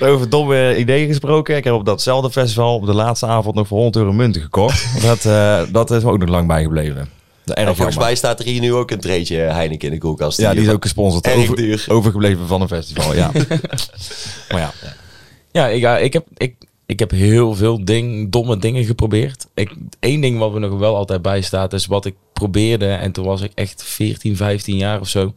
[0.10, 1.56] Over domme ideeën gesproken.
[1.56, 5.02] Ik heb op datzelfde festival op de laatste avond nog voor 100 euro munten gekocht.
[5.02, 7.08] dat, eh, dat is me ook nog lang bijgebleven.
[7.44, 10.38] En volgens mij staat er hier nu ook een treetje Heineken in de koelkast.
[10.38, 11.28] Ja, die is ook gesponsord.
[11.32, 11.84] Over, duur.
[11.88, 13.30] overgebleven van een festival, ja.
[14.50, 14.72] maar ja.
[15.52, 16.54] Ja, ik, ja, ik, heb, ik,
[16.86, 19.46] ik heb heel veel ding, domme dingen geprobeerd.
[19.54, 22.88] Ik, één ding wat me nog wel altijd bij staat, is wat ik probeerde.
[22.88, 25.34] En toen was ik echt 14, 15 jaar of zo.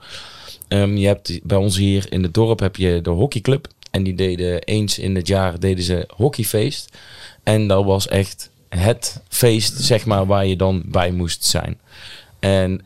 [0.67, 3.67] Ehm, je hebt bij ons hier in het dorp heb je de hockeyclub.
[3.91, 6.97] En die deden eens in het jaar deden ze hockeyfeest.
[7.43, 11.79] En dat was echt het feest, zeg maar, waar je dan bij moest zijn.
[12.39, 12.79] En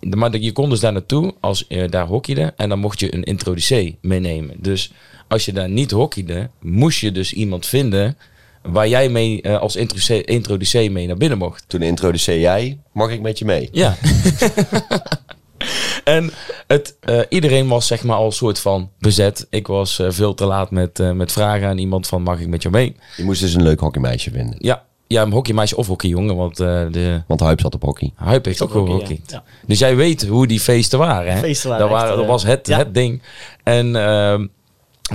[0.00, 2.52] de- maar je kon dus daar naartoe als je daar hockeyde.
[2.56, 4.54] En dan mocht je een introducee meenemen.
[4.58, 4.92] Dus
[5.28, 8.16] als je daar niet hockeyde, moest je dus iemand vinden
[8.62, 9.76] waar jij mee eh, als
[10.24, 11.64] introducee mee naar binnen mocht.
[11.66, 13.68] Toen introduceer jij, mag ik met je mee?
[13.72, 13.96] Ja.
[16.04, 16.30] en
[16.66, 19.46] het, eh, iedereen was zeg maar al een soort van bezet.
[19.50, 22.48] Ik was eh, veel te laat met, eh, met vragen aan iemand van mag ik
[22.48, 22.96] met jou mee?
[23.16, 24.54] Je moest dus een leuk hockeymeisje vinden.
[24.58, 28.12] Ja, ja een hockeymeisje of hockeyjongen, want eh, de Want Huip zat op hockey.
[28.16, 29.20] Hype heeft ook hockey, hockey.
[29.26, 29.34] ja.
[29.36, 29.42] Ja.
[29.66, 31.32] Dus jij weet hoe die feesten waren.
[31.32, 31.38] Hè?
[31.38, 32.78] Feesten waren dat, waren, echt, dat was het, ja.
[32.78, 33.22] het ding.
[33.62, 34.42] En ehm,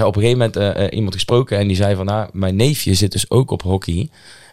[0.05, 2.05] op een gegeven moment iemand gesproken en die zei van...
[2.05, 4.09] Nou, mijn neefje zit dus ook op hockey.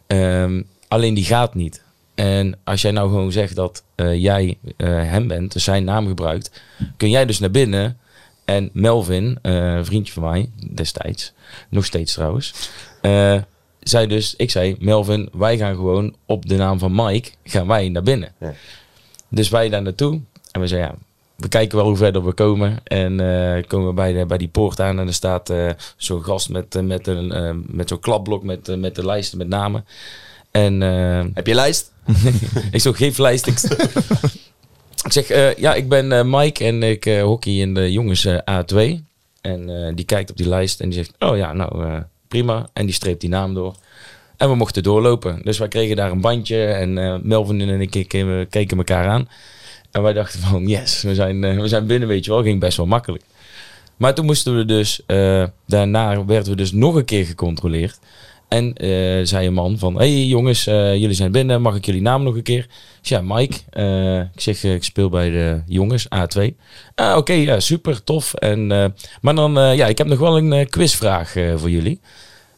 [0.07, 1.83] Ehm, alleen die gaat niet.
[2.19, 6.07] En als jij nou gewoon zegt dat eh, jij eh, hem bent, dus zijn naam
[6.07, 6.63] gebruikt...
[6.97, 7.99] kun jij dus naar binnen
[8.45, 11.33] en Melvin, een vriendje van mij destijds...
[11.69, 12.71] nog steeds trouwens...
[13.81, 17.89] zei dus, ik zei, Melvin, wij gaan gewoon op de naam van Mike, gaan wij
[17.89, 18.33] naar binnen.
[18.41, 18.53] Ja.
[19.29, 20.21] Dus wij daar naartoe.
[20.53, 20.97] En we zeiden, ja,
[21.37, 22.79] we kijken wel hoe verder we komen.
[22.85, 23.17] En
[23.67, 25.53] komen we bij, de, bij die poort aan en er staat
[25.97, 29.85] zo'n gast met, met, een, met zo'n klapblok met, met de lijsten met namen.
[30.65, 31.93] En eh, Heb je lijst?
[32.73, 33.47] ik zo, geef lijst.
[33.47, 33.61] Ik,
[35.05, 38.25] ik zeg, eh, ja, ik ben eh, Mike en ik eh, hockey in de jongens
[38.25, 39.01] eh, A2.
[39.41, 42.69] En die kijkt op die lijst en die zegt, oh ja, nou prima.
[42.73, 43.75] En die streept die naam door.
[44.37, 45.41] En we mochten doorlopen.
[45.43, 49.29] Dus wij kregen daar een bandje en Melvin en ik keken, keken elkaar aan.
[49.91, 52.43] En wij dachten van, yes, we zijn, we zijn binnen, weet je wel.
[52.43, 53.23] Ging best wel makkelijk.
[53.97, 55.01] Maar toen moesten we dus,
[55.67, 57.99] daarna werden we dus nog een keer gecontroleerd.
[58.49, 58.89] En eh,
[59.23, 62.35] zei een man van, hey jongens, eh, jullie zijn binnen, mag ik jullie naam nog
[62.35, 62.59] een keer?
[63.01, 63.57] Ik zeg, ja, Mike.
[63.71, 66.57] eh, ik zeg, ik speel bij de jongens, A2.
[66.95, 68.35] Ah, oké, ja, super, tof.
[68.35, 68.85] En, eh,
[69.21, 72.01] maar dan, eh, ja, ik heb nog wel een eh, quizvraag eh, voor jullie.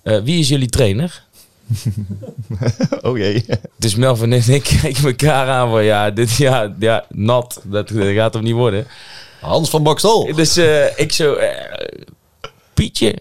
[0.02, 1.22] Eh, wie is jullie trainer?
[3.02, 3.44] Oh jee.
[3.76, 7.60] Dus Melvin en ik kijken elkaar aan van ja, dit ja, ja nat.
[7.64, 8.86] Dat, dat gaat hem niet worden.
[9.40, 10.34] Hans van Boksel.
[10.34, 11.36] Dus eh, ik zo,
[12.74, 13.14] Pietje.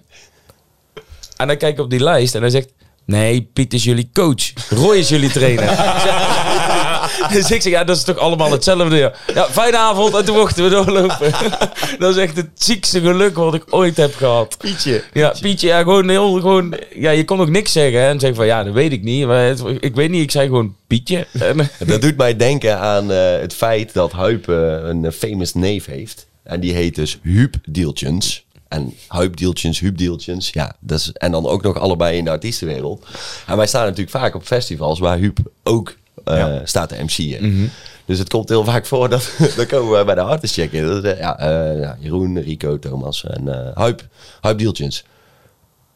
[1.40, 2.70] En dan kijk ik op die lijst en hij zegt,
[3.06, 4.54] nee, Piet is jullie coach.
[4.70, 5.68] Roy is jullie trainer.
[7.34, 8.96] dus ik zeg, ja, dat is toch allemaal hetzelfde.
[8.96, 10.16] Ja, ja fijne avond.
[10.16, 11.32] En toen mochten we doorlopen.
[12.00, 14.58] dat is echt het ziekste geluk wat ik ooit heb gehad.
[14.58, 15.04] Pietje.
[15.14, 18.02] Ja, Pietje, ja, gewoon heel, gewoon, ja, je kon ook niks zeggen.
[18.02, 18.08] Hè?
[18.08, 19.26] En zeg van, ja, dat weet ik niet.
[19.26, 21.28] Maar het- ik weet niet, ik zei gewoon Pietje.
[21.86, 26.28] Dat doet mij denken aan eh, het feit dat Huip eh, een famous neef heeft.
[26.44, 28.46] En die heet dus Huub Dieltjens.
[28.70, 30.50] En Huip Dieltjens, Huub Dieltjens.
[30.50, 33.06] Ja, dat is, en dan ook nog allebei in de artiestenwereld.
[33.48, 36.66] En wij staan natuurlijk vaak op festivals waar Huub ook eh, Ja.
[36.66, 37.72] staat te MC'en.
[38.06, 40.86] Dus het komt heel vaak voor dat dan komen we bij de artist checken.
[40.86, 44.08] Dat is, eh, ja, eh, ja, Jeroen, Rico, Thomas en eh Huip,
[44.42, 45.04] Huip Dieltjens.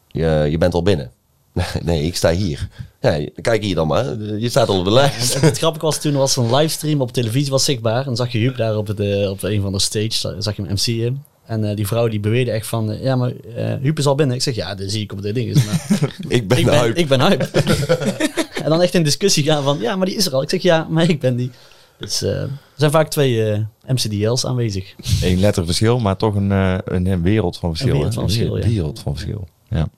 [0.08, 1.10] Je, je bent al binnen.
[1.82, 2.68] Nee, ik sta hier.
[3.00, 4.04] Ja, kijk hier dan maar.
[4.18, 5.40] Je staat al op de lijst.
[5.40, 7.98] Het, grappige was toen was een livestream op televisie was zichtbaar.
[7.98, 10.56] En dan zag je Huub daar op, de, op een van de stage, za- zag
[10.56, 11.24] je hem MC'en.
[11.46, 14.14] En eh, die vrouw die beweerde echt van, eh, ja maar eh Huub is al
[14.14, 14.36] binnen.
[14.36, 15.54] Ik zeg, ja dat zie ik op de dingen.
[15.54, 15.86] Maar
[16.28, 16.96] Ik ben ik, de ben, Huip.
[16.96, 17.42] ik ben Huip.
[18.64, 20.42] en dan echt in discussie gaan van, ja maar die is er al.
[20.42, 21.50] Ik zeg, ja maar ik ben die.
[21.98, 24.94] Dus eh, er zijn vaak twee eh, MCDL's aanwezig.
[25.22, 27.90] Eén letter verschil, maar toch een, eh, een, een wereld van verschil.
[27.90, 28.66] Een wereld van verschil, ja.
[28.68, 29.48] wereld van verschil.
[29.68, 29.88] Ja.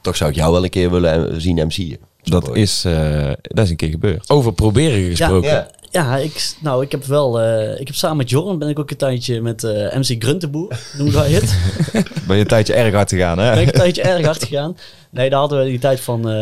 [0.00, 1.98] Toch zou ik jou wel een keer willen zien MC'en.
[2.22, 4.30] Dat, is, eh, dat is een keer gebeurd.
[4.30, 5.50] over proberen gesproken.
[5.50, 5.54] Ja.
[5.54, 5.70] Ja,
[6.02, 8.96] ik, nou, ik heb wel, eh, ik heb samen met Joran ben ik ook een
[8.96, 11.56] tijdje met eh, MC Gruntenboer, noemen wij het.
[12.26, 13.50] Ben je een tijdje erg hard gegaan, hè?
[13.50, 14.76] ben ik een tijdje erg hard gegaan.
[15.14, 16.34] Nee, daar hadden we die tijd van, eh,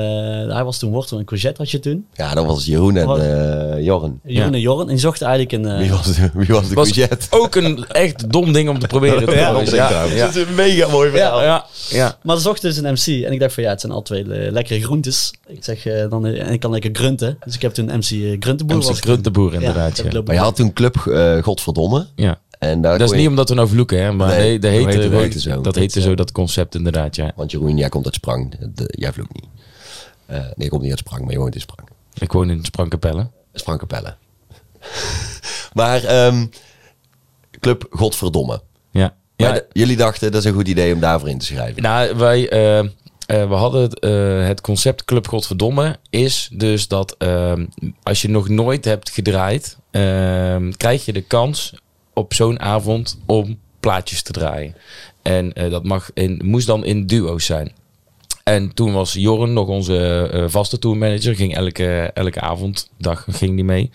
[0.55, 2.07] hij was toen wortel en courgette had je toen.
[2.15, 4.21] Ja, dat was Jeroen en eh Jorren.
[4.25, 4.53] Jeroen Ja.
[4.57, 4.81] en Joran.
[4.81, 5.73] En die zochten eigenlijk een...
[5.73, 7.27] eh, Wie was de, wie was de Was courgette?
[7.31, 9.25] ook een echt dom ding om te proberen.
[9.29, 9.71] trouwens.
[9.71, 9.89] ja.
[10.09, 12.19] Dat is een mega mooi Ja, ja, ja.
[12.23, 13.25] Maar ze zochten dus een MC.
[13.27, 15.31] En ik dacht van ja, het zijn al twee eh, lekkere groentes.
[15.47, 17.39] Ik zeg, eh, dan, eh, en ik kan lekker grunten.
[17.45, 18.77] Dus ik heb toen MC uh, Gruntenboer.
[18.77, 20.23] MC was- Gruntenboer, Ja, inderdaad, ja.
[20.25, 22.07] Maar je had toen Club eh, Godverdomme.
[22.17, 22.39] Ja.
[22.63, 25.21] En daar Dat is niet omdat we nou vloeken, hè, maar Nee, dat heette- gewoon-
[25.23, 25.61] heette zo.
[25.61, 27.33] dat heette zo, dat concept inderdaad, ja.
[27.37, 28.57] Want Jeroen, jij komt uit Sprang.
[28.75, 29.45] De- jij vloekt niet.
[30.27, 31.89] Eh, nee, je komt niet uit Sprang, maar je woont in Sprang.
[32.19, 33.31] Ik woon in Sprangkapelle.
[33.53, 34.15] Sprangkapelle.
[35.73, 36.47] maar ehm,
[37.61, 38.63] Club Godverdomme.
[38.91, 39.15] Ja.
[39.37, 41.83] Ja de- jullie dachten, dat is een goed idee om daarvoor in te schrijven.
[41.83, 42.87] Nou, wij, eh, eh,
[43.27, 47.67] we hadden het, eh, het concept Club Godverdomme is dus dat ehm,
[48.03, 51.75] als je nog nooit hebt gedraaid, ehm, krijg je de kans
[52.15, 54.75] op zo'n avond om plaatjes te draaien.
[55.23, 57.73] En eh, dat mag in, moest dan in duo's zijn.
[58.45, 63.55] En toen was Jorren nog onze eh, vaste tourmanager, ging elke, elke avond, dag ging
[63.55, 63.91] die mee.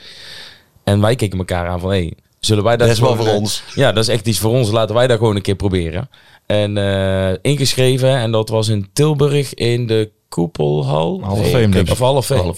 [0.84, 3.64] En wij keken elkaar aan van, hé, zullen wij dat Dat is wel voor ons.
[3.76, 4.72] ja, dat is echt iets voor ons.
[4.72, 6.10] Laten wij dat gewoon een keer proberen.
[6.46, 8.10] En eh, ingeschreven.
[8.18, 11.22] En dat was in Tilburg in de Koepelhal.
[11.22, 12.00] Hall of Nee, Fame, denk ik.
[12.00, 12.54] Of Fame.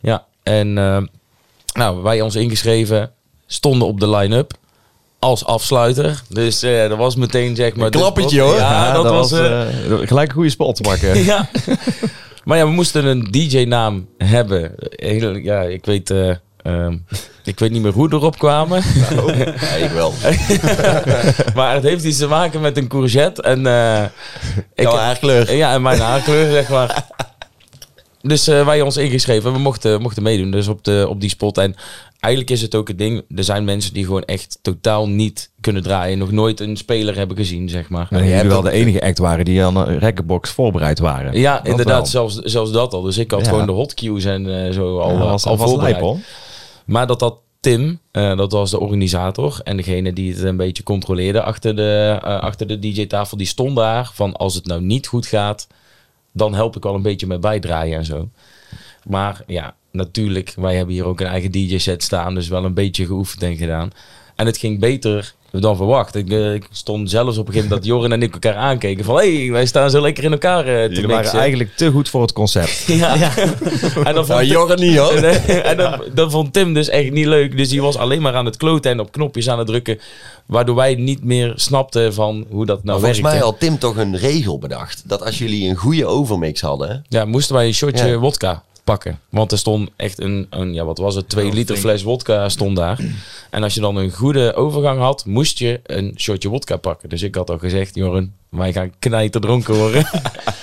[0.00, 0.26] Ja.
[0.42, 0.72] En
[1.74, 3.12] nou, wij ons ingeschreven.
[3.46, 4.52] Stonden op de line-up.
[5.24, 6.22] Als afsluiter.
[6.28, 7.84] Dus eh dat was meteen zeg maar...
[7.84, 8.54] Een klappertje, hoor.
[8.54, 9.32] Ja, dat, was...
[9.32, 11.24] eh, eh, gelijk een goede spot te maken.
[11.24, 11.48] ja.
[12.44, 14.72] Maar ja, we moesten een DJ-naam hebben.
[14.90, 16.10] Heel, ja, ik weet...
[16.10, 16.30] eh,
[16.62, 16.96] ehm,
[17.44, 18.82] ik weet niet meer hoe erop kwamen.
[19.60, 20.12] Ja, ik wel.
[21.54, 23.42] maar het heeft iets te maken met een courgette.
[23.42, 24.04] En, eh,
[24.74, 25.54] ik, haarkleur.
[25.56, 27.04] Ja, en mijn haarkleur, zeg maar.
[28.22, 29.52] Dus eh, wij ons ingeschreven.
[29.52, 31.58] We mochten, mochten meedoen dus op, de, op die spot.
[31.58, 31.74] En
[32.24, 33.22] eigenlijk is het ook het ding.
[33.36, 36.18] Er zijn mensen die gewoon echt totaal niet kunnen draaien.
[36.18, 38.06] Nog nooit een speler hebben gezien, zeg maar.
[38.10, 41.38] En wel de enige act waren die aan een rekkenbox voorbereid waren.
[41.38, 41.94] Ja, Dat inderdaad.
[41.96, 42.06] wel.
[42.06, 43.02] Zelfs, zelfs dat al.
[43.02, 43.48] Dus ik had Ja.
[43.48, 46.00] gewoon de hotcues en eh, zo al, Ja, al, was, al voorbereid.
[46.00, 46.16] lijp.
[46.86, 50.82] Maar dat had Tim, eh, dat was de organisator en degene die het een beetje
[50.82, 55.06] controleerde achter de, eh, achter de DJ-tafel, die stond daar van als het nou niet
[55.06, 55.66] goed gaat,
[56.32, 58.28] dan help ik wel een beetje met bijdraaien en zo.
[59.08, 63.06] Maar ja, natuurlijk, wij hebben hier ook een eigen DJ-set staan, dus wel een beetje
[63.06, 63.90] geoefend en gedaan.
[64.36, 66.14] En het ging beter dan verwacht.
[66.14, 69.04] Ik, eh, ik stond zelfs op een gegeven moment dat Joren en ik elkaar aankeken
[69.04, 71.38] van hé, hey, wij staan zo lekker in elkaar eh, te Jullie waren mixen.
[71.38, 72.84] eigenlijk te goed voor het concept.
[72.92, 73.14] Ja.
[74.04, 75.12] en dan vond Nou, niet hoor.
[75.22, 77.56] en, en dat, dat vond Tim dus echt niet leuk.
[77.56, 79.98] Dus die was alleen maar aan het kloten en op knopjes aan het drukken.
[80.46, 83.36] Waardoor wij niet meer snapten van hoe dat nou volgens werkte.
[83.38, 85.02] mij had Tim toch een regel bedacht.
[85.08, 87.04] Dat als jullie een goede overmix hadden.
[87.08, 88.16] Ja, moesten wij een shotje Ja.
[88.16, 89.20] wodka pakken.
[89.28, 92.76] Want er stond echt een, een ja, wat was het, twee liter fles wodka stond
[92.76, 92.98] daar.
[93.50, 97.08] En als je dan een goede overgang had, moest je een shotje wodka pakken.
[97.08, 100.06] Dus ik had al gezegd, Joren, wij gaan knijter dronken worden.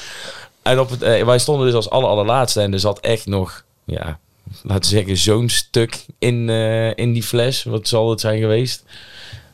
[0.62, 3.64] en op het, eh, wij stonden dus als aller allerlaatste en er zat echt nog,
[3.84, 4.20] ja,
[4.64, 7.64] laten we zeggen, zo'n stuk in, eh, in die fles.
[7.64, 8.84] Wat zal het zijn geweest?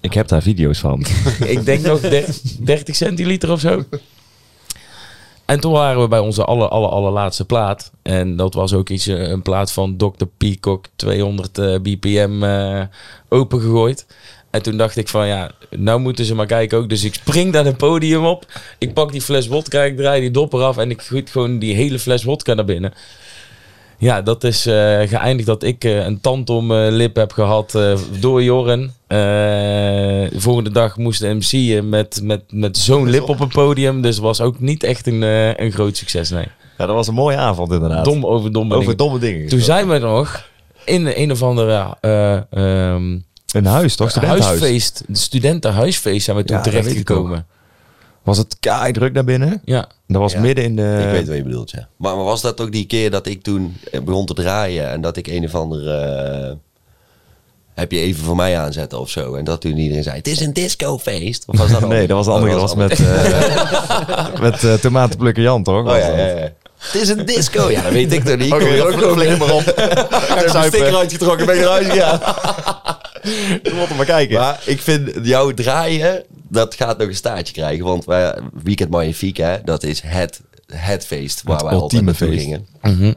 [0.01, 1.05] Ik heb daar video's van.
[1.45, 3.83] ik denk nog 30, 30 centiliter of zo.
[5.47, 7.91] En toen waren we bij onze aller, aller, allerlaatste plaat.
[8.01, 10.25] En dat was ook iets, eh, een plaat van Dr.
[10.37, 12.81] Peacock 200 eh, bpm eh
[13.29, 14.05] opengegooid.
[14.49, 16.89] En toen dacht ik van ja, nou moeten ze maar kijken ook.
[16.89, 18.45] Dus ik spring daar het podium op.
[18.77, 21.75] Ik pak die fles wodka, ik draai die dopper af en ik gooi gewoon die
[21.75, 22.93] hele fles wodka naar binnen.
[23.97, 24.73] Ja, dat is eh,
[25.07, 28.93] geëindigd dat ik eh, een tand om lip heb gehad eh, door Joren.
[29.07, 34.01] Eh, de volgende dag moest de MC met, met, met zo'n lip op een podium.
[34.01, 35.21] Dus het was ook niet echt een,
[35.63, 36.45] een groot succes, nee.
[36.77, 38.05] Ja, dat was een mooie avond inderdaad.
[38.05, 38.97] Dom over domme Over dingen.
[38.97, 39.47] domme dingen.
[39.47, 40.45] Toen zijn we nog
[40.85, 43.17] in een of andere eh, ehm,
[43.51, 44.09] Een huis, toch?
[44.09, 44.45] Studentenhuis.
[44.45, 47.45] huisfeest, de studentenhuisfeest zijn we toen Ja, terechtgekomen.
[48.27, 49.61] Was het kei druk naar binnen?
[49.65, 50.39] Ja, Dat was Ja.
[50.39, 50.99] midden in de...
[51.05, 51.87] ik weet wat je bedoelt, ja.
[51.97, 55.01] Maar, maar was dat ook die keer dat ik toen eh, begon te draaien en
[55.01, 55.93] dat ik een of andere...
[55.99, 56.51] eh,
[57.73, 59.35] heb je even voor mij aanzetten of zo?
[59.35, 61.43] En dat toen iedereen zei, het is een discofeest.
[61.47, 62.53] Of was dat Nee, dat was de Oh, andere.
[62.59, 65.79] Dat was met, eh met eh tomatenplukker Jan, toch?
[65.79, 66.17] Oh Was ja, dat?
[66.17, 66.51] ja, ja.
[66.77, 67.71] Het is een disco.
[67.71, 68.53] Ja, dat weet ik toch niet.
[68.53, 69.61] Oké, Kom je dat ook nog maar op.
[69.61, 72.19] Ik heb een sticker uitgetrokken, ben je eruit gegaan.
[73.63, 74.39] We moeten maar kijken.
[74.39, 77.85] Maar ik vind jouw draaien, dat gaat nog een staartje krijgen.
[77.85, 80.41] Want wij, Weekend Magnifique, hè, dat is het,
[80.73, 82.41] het feest waar Het wij altijd naartoe feest.
[82.41, 82.67] gingen.
[82.81, 83.13] Mhm.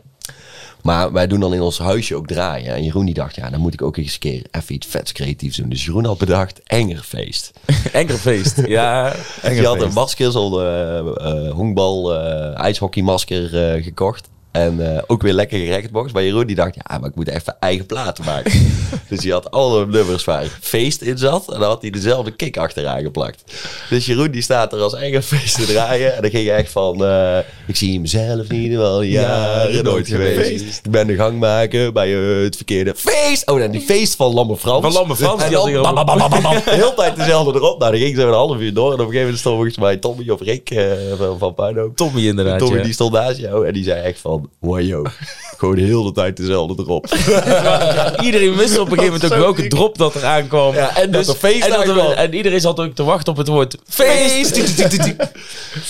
[0.82, 2.74] Maar wij doen dan in ons huisje ook draaien.
[2.74, 5.12] En Jeroen die dacht, ja, dan moet ik ook eens een keer even iets vets
[5.12, 5.68] creatiefs doen.
[5.68, 7.50] Dus Jeroen had bedacht, Engerfeest.
[7.92, 8.62] enkelfeest.
[8.66, 9.10] ja,
[9.42, 9.94] Dus die had een feest.
[9.94, 14.28] masker, zo'n eh eh, honkbal, eh, ijshockeymasker eh, gekocht.
[14.50, 16.12] En eh, ook weer lekker gerechtbox.
[16.12, 18.52] Maar Jeroen die dacht, ja, maar ik moet even eigen platen maken.
[19.08, 21.52] dus die had alle nummers waar feest in zat.
[21.52, 23.44] En dan had hij dezelfde kick achteraan geplakt.
[23.88, 26.14] Dus Jeroen die staat er als eigen feest te draaien.
[26.14, 30.80] En dan ging je echt van, eh, ik zie mezelf niet wel jaren nooit geweest.
[30.84, 33.50] Ik ben de gangmaker bij eh, het verkeerde feest.
[33.50, 34.82] Oh, dan die feest van Lamme Frans.
[34.82, 37.78] Van Lamme Frans, En die dan hij bam, bam, bam, hele tijd dezelfde erop.
[37.78, 38.86] Nou, dan ging zo een half uur door.
[38.86, 40.84] En op een gegeven moment stond volgens mij Tommy of Rick eh,
[41.18, 41.96] van, van Puinhoop.
[41.96, 42.58] Tommy inderdaad.
[42.58, 42.82] Tommy ja.
[42.82, 45.02] die stond naast jou en die zei echt van, wajo,
[45.56, 47.06] gewoon de hele tijd dezelfde erop.
[48.26, 50.74] Iedereen wist op een gegeven moment ook welke drop dat er aankwam.
[50.74, 52.12] Ja, en dat er feest en, dat er- aankwam.
[52.12, 54.56] en iedereen zat ook te wachten op het woord feest.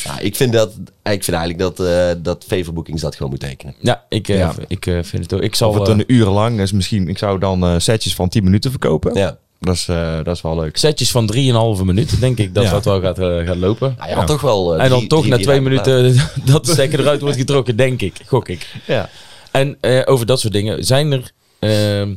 [0.04, 0.70] Ja, ik vind dat,
[1.02, 3.74] ik vind eigenlijk dat, eh dat Favorbookings dat gewoon moet tekenen.
[3.80, 4.54] Ja, ik, eh, Ja.
[4.68, 5.40] ik eh, vind het ook.
[5.40, 6.56] Ik zal Of het een uur lang.
[6.56, 9.14] Dus misschien, ik zou dan eh, setjes van 10 minuten verkopen.
[9.14, 9.38] Ja.
[9.60, 10.76] Dat, is, eh, dat is wel leuk.
[10.76, 12.70] setjes van 3,5 minuut, denk ik, dat Ja.
[12.70, 13.94] dat wel gaat, eh, gaat lopen.
[13.98, 14.74] Nou, je had toch wel...
[14.76, 16.16] eh, en dan drie- toch drie na keer twee minuten
[16.52, 18.16] dat de stekker eruit wordt getrokken, denk ik.
[18.26, 18.74] Gok ik.
[18.86, 19.08] Ja.
[19.50, 20.84] En eh, over dat soort dingen.
[20.84, 22.14] Zijn er ehm,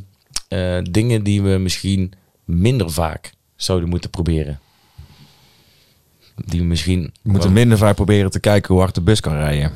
[0.48, 2.12] eh, dingen die we misschien
[2.44, 4.58] minder vaak zouden moeten proberen?
[6.46, 7.12] Die we misschien...
[7.22, 9.72] We moeten minder vaak proberen te kijken hoe hard de bus kan rijden.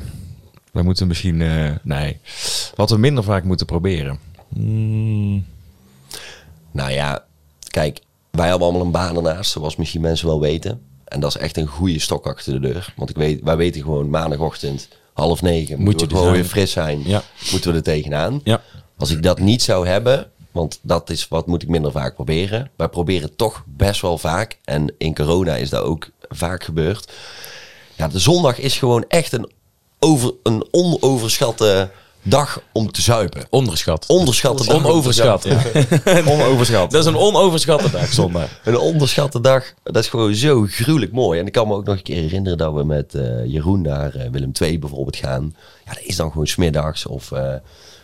[0.71, 1.41] We moeten misschien...
[1.41, 2.17] eh, nee.
[2.75, 4.19] Wat we minder vaak moeten proberen.
[4.53, 5.45] Hmm,
[6.71, 7.23] Nou ja,
[7.69, 7.99] kijk,
[8.31, 10.81] wij hebben allemaal een baan ernaast, zoals misschien mensen wel weten.
[11.05, 12.93] En dat is echt een goede stok achter de deur.
[12.95, 16.35] Want ik weet, wij weten gewoon maandagochtend half negen Moet je gewoon zijn.
[16.35, 17.01] weer fris zijn.
[17.05, 17.23] Ja.
[17.51, 18.41] Moeten we er tegenaan.
[18.43, 18.61] Ja.
[18.97, 22.71] Als ik dat niet zou hebben, want dat is wat moet ik minder vaak proberen.
[22.75, 24.57] Wij proberen toch best wel vaak.
[24.63, 27.11] En in corona is dat ook vaak gebeurd.
[27.95, 29.51] Ja, de zondag is gewoon echt een,
[29.99, 31.89] over, een onoverschatte
[32.23, 33.45] dag om te zuipen.
[33.49, 34.05] Onderschat.
[34.07, 34.75] Onderschatte dag.
[34.75, 35.41] Onoverschat.
[35.41, 36.27] zuipen.
[36.33, 36.91] Onoverschat.
[36.91, 38.59] Dat is een onoverschatte dag zondag.
[38.63, 39.63] Een onderschatte dag.
[39.83, 41.39] Dat is gewoon zo gruwelijk mooi.
[41.39, 44.15] En ik kan me ook nog een keer herinneren dat we met eh, Jeroen naar
[44.15, 45.55] eh, Willem II bijvoorbeeld gaan.
[45.85, 47.53] Ja, dat is dan gewoon smiddags of eh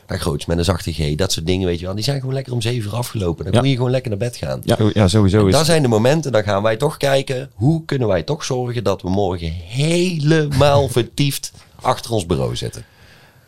[0.07, 1.15] naar Groots met een zachte G.
[1.15, 1.95] Dat soort dingen, weet je wel.
[1.95, 3.43] Die zijn gewoon lekker om zeven uur afgelopen.
[3.45, 3.59] Dan Ja.
[3.59, 4.61] moet je gewoon lekker naar bed gaan.
[4.63, 4.77] Ja.
[4.93, 7.49] Ja, sowieso is Dat zijn de momenten, dan gaan wij toch kijken...
[7.53, 11.51] hoe kunnen wij toch zorgen dat we morgen helemaal vertiefd
[11.81, 12.83] achter ons bureau zitten.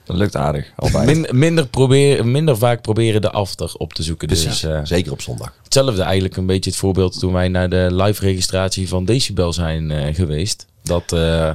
[0.07, 0.71] Dat lukt aardig.
[1.05, 4.27] Min- minder, proberen, minder vaak proberen de after op te zoeken.
[4.27, 5.53] Dus eh, Zeker op zondag.
[5.63, 9.91] hetzelfde eigenlijk een beetje het voorbeeld toen wij naar de live registratie van Decibel zijn
[9.91, 10.65] eh, geweest.
[10.83, 11.11] Dat...
[11.11, 11.49] eh,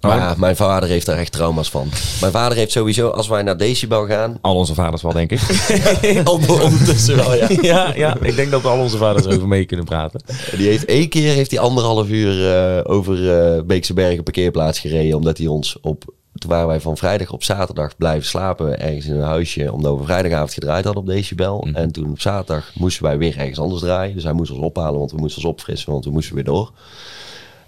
[0.00, 1.88] Maar ja, mijn vader heeft daar echt trauma's van.
[2.20, 4.38] Mijn vader heeft sowieso, als wij naar Decibel gaan...
[4.40, 5.40] Al onze vaders wel, denk ik.
[6.24, 7.48] ondertussen wel, ja.
[7.72, 10.20] ja, ja, ik denk dat we al onze vaders over mee kunnen praten.
[10.56, 15.16] Die heeft één keer heeft hij anderhalf uur over eh Beekse Bergen parkeerplaats gereden.
[15.16, 16.04] Omdat hij ons op.
[16.34, 19.72] Toen waren wij van vrijdag op zaterdag blijven slapen ergens in een huisje.
[19.72, 21.68] Omdat we vrijdagavond gedraaid hadden op Decibel.
[21.72, 24.14] En toen op zaterdag moesten wij weer ergens anders draaien.
[24.14, 26.72] Dus hij moest ons ophalen, want we moesten ons opfrissen, want we moesten weer door.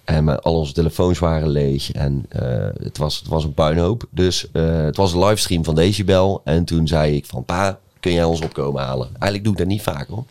[0.05, 4.05] En maar al onze telefoons waren leeg en eh, het, was, het was een puinhoop.
[4.11, 6.41] Dus eh, het was een livestream van Decibel.
[6.45, 9.07] En toen zei ik van pa, kun jij ons opkomen halen?
[9.07, 10.25] Eigenlijk doe ik dat niet vaak hoor.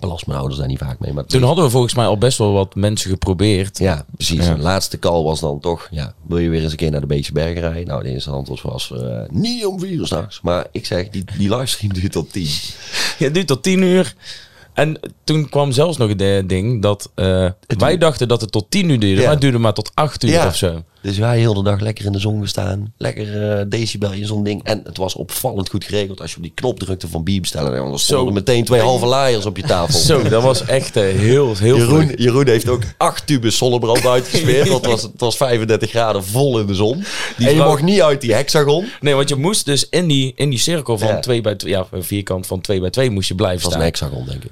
[0.00, 1.12] Belast mijn ouders daar niet vaak mee.
[1.12, 3.78] Maar Toen hadden we volgens mij al best wel wat mensen geprobeerd.
[3.78, 4.46] ja, precies.
[4.46, 4.54] Ja.
[4.54, 7.06] De laatste call was dan toch, ja, wil je weer eens een keer naar de
[7.06, 7.86] Beekse Bergen rijden?
[7.86, 10.40] Nou, de eerste antwoord was eh, niet om vier uur s'nachts.
[10.42, 12.48] Maar ik zeg, die, die livestream duurt tot tien.
[13.18, 14.14] Ja, duurt tot tien uur.
[14.74, 18.88] En toen kwam zelfs nog het ding dat eh, wij dachten dat het tot tien
[18.88, 19.22] uur duurde, Ja.
[19.22, 20.46] maar het duurde maar tot acht uur Ja.
[20.46, 20.82] of zo.
[21.06, 22.92] Dus wij heel de dag lekker in de zon gestaan.
[22.96, 24.62] Lekker eh decibel in zo'n ding.
[24.64, 26.20] En het was opvallend goed geregeld.
[26.20, 27.72] Als je op die knop drukte van bier bestellen.
[27.76, 29.98] Dan stonden er meteen twee halve laaiers op je tafel.
[29.98, 31.76] Zo, dat was echt eh, heel, heel
[32.16, 34.68] Jeroen, heeft ook acht tubes zonnebrand uitgesmeerd.
[34.68, 36.94] Want het was, het was 35 graden vol in de zon.
[36.94, 37.04] en
[37.44, 38.86] je vrouw- mocht niet uit die hexagon.
[39.00, 41.20] Nee, want je moest dus in die, in die cirkel van Ja.
[41.20, 43.94] 2 bij 2, ja, vierkant van 2 bij 2 moest je blijven Het was een
[43.96, 44.08] staan.
[44.08, 44.50] hexagon, denk ik.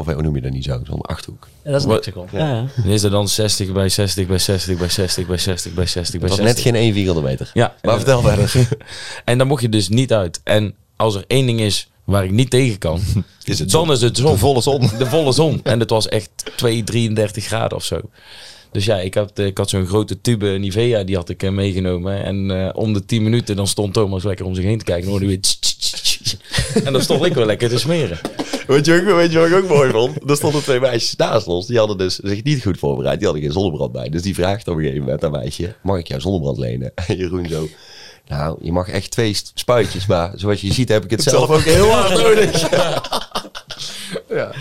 [0.00, 0.80] Of hoe noem je dat niet zo?
[0.86, 1.48] Zo'n achthoek.
[1.64, 2.26] Ja, dat is een hexagon.
[2.32, 2.38] Ja.
[2.38, 5.86] Ja, Dan is er dan 60 bij 60 bij 60 bij 60 bij 60 bij
[5.86, 6.44] 60 bij Het 60.
[6.44, 7.50] was net geen 1 vierkante meter.
[7.54, 7.74] Ja.
[7.82, 8.68] Maar vertel verder.
[9.24, 10.40] En dan mocht je dus niet uit.
[10.44, 13.00] En als er één ding is waar ik niet tegen kan,
[13.44, 13.94] Is het dan zon.
[13.94, 14.32] is het zon.
[14.32, 14.90] De volle zon.
[14.98, 15.60] De volle zon.
[15.72, 18.00] En het was echt 2, 33 graden of zo.
[18.72, 22.24] Dus ja, ik had, ik had zo'n grote tube Nivea, die had ik eh, meegenomen.
[22.24, 25.04] En eh, om de 10 minuten dan stond Thomas lekker om zich heen te kijken.
[25.04, 25.40] En hoorde weer...
[26.84, 28.18] En dan stond ik wel lekker te smeren.
[28.68, 30.30] Weet je, ook- weet je wat ik ook mooi vond?
[30.30, 31.66] Er stonden twee meisjes naast ons.
[31.66, 33.16] Die hadden dus zich niet goed voorbereid.
[33.18, 34.08] Die hadden geen zonnebrand bij.
[34.08, 35.74] Dus die vraagt op een gegeven moment aan meisje...
[35.82, 36.92] Mag ik jouw zonnebrand lenen?
[37.06, 37.68] En Jeroen zo...
[38.28, 40.06] Nou, je mag echt twee spuitjes.
[40.06, 42.70] Maar zoals je ziet heb ik het zelf ook heel hard nodig.
[44.30, 44.52] ja.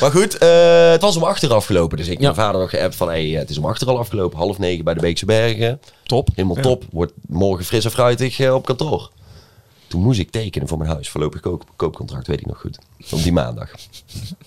[0.00, 1.96] Maar goed, eh, het was om achter afgelopen.
[1.96, 2.26] Dus ik heb Ja.
[2.32, 3.08] mijn vader nog geappt van...
[3.08, 4.38] Hey, het is om achter al afgelopen.
[4.38, 5.80] Half negen bij de Beekse Bergen.
[6.02, 6.28] Top.
[6.34, 6.62] Helemaal Ja.
[6.62, 6.84] top.
[6.90, 9.10] Wordt morgen fris en fruitig eh, op kantoor.
[9.94, 11.08] Toen moest ik tekenen voor mijn huis.
[11.08, 12.78] Voorlopig koop, koopcontract, weet ik nog goed.
[13.10, 13.70] Op die maandag.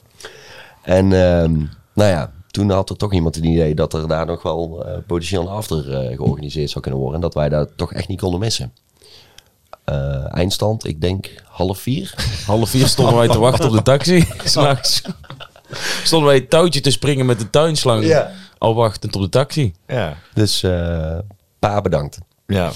[0.81, 1.53] en ehm,
[1.93, 4.97] nou ja, toen had er toch iemand een idee dat er daar nog wel eh,
[5.05, 7.17] potentieel een after eh, georganiseerd zou kunnen worden.
[7.17, 8.73] En dat wij dat toch echt niet konden missen.
[9.83, 12.13] Eh, eindstand, ik denk half vier.
[12.45, 14.27] Half vier stonden wij te wachten op de taxi.
[14.43, 15.01] S'nachts.
[16.03, 18.05] Stonden wij het touwtje te springen met de tuinslang.
[18.05, 18.31] Ja.
[18.57, 19.73] Al wachtend op de taxi.
[19.87, 20.17] Ja.
[20.33, 21.17] Dus eh,
[21.59, 22.19] pa bedankt.
[22.47, 22.71] Ja.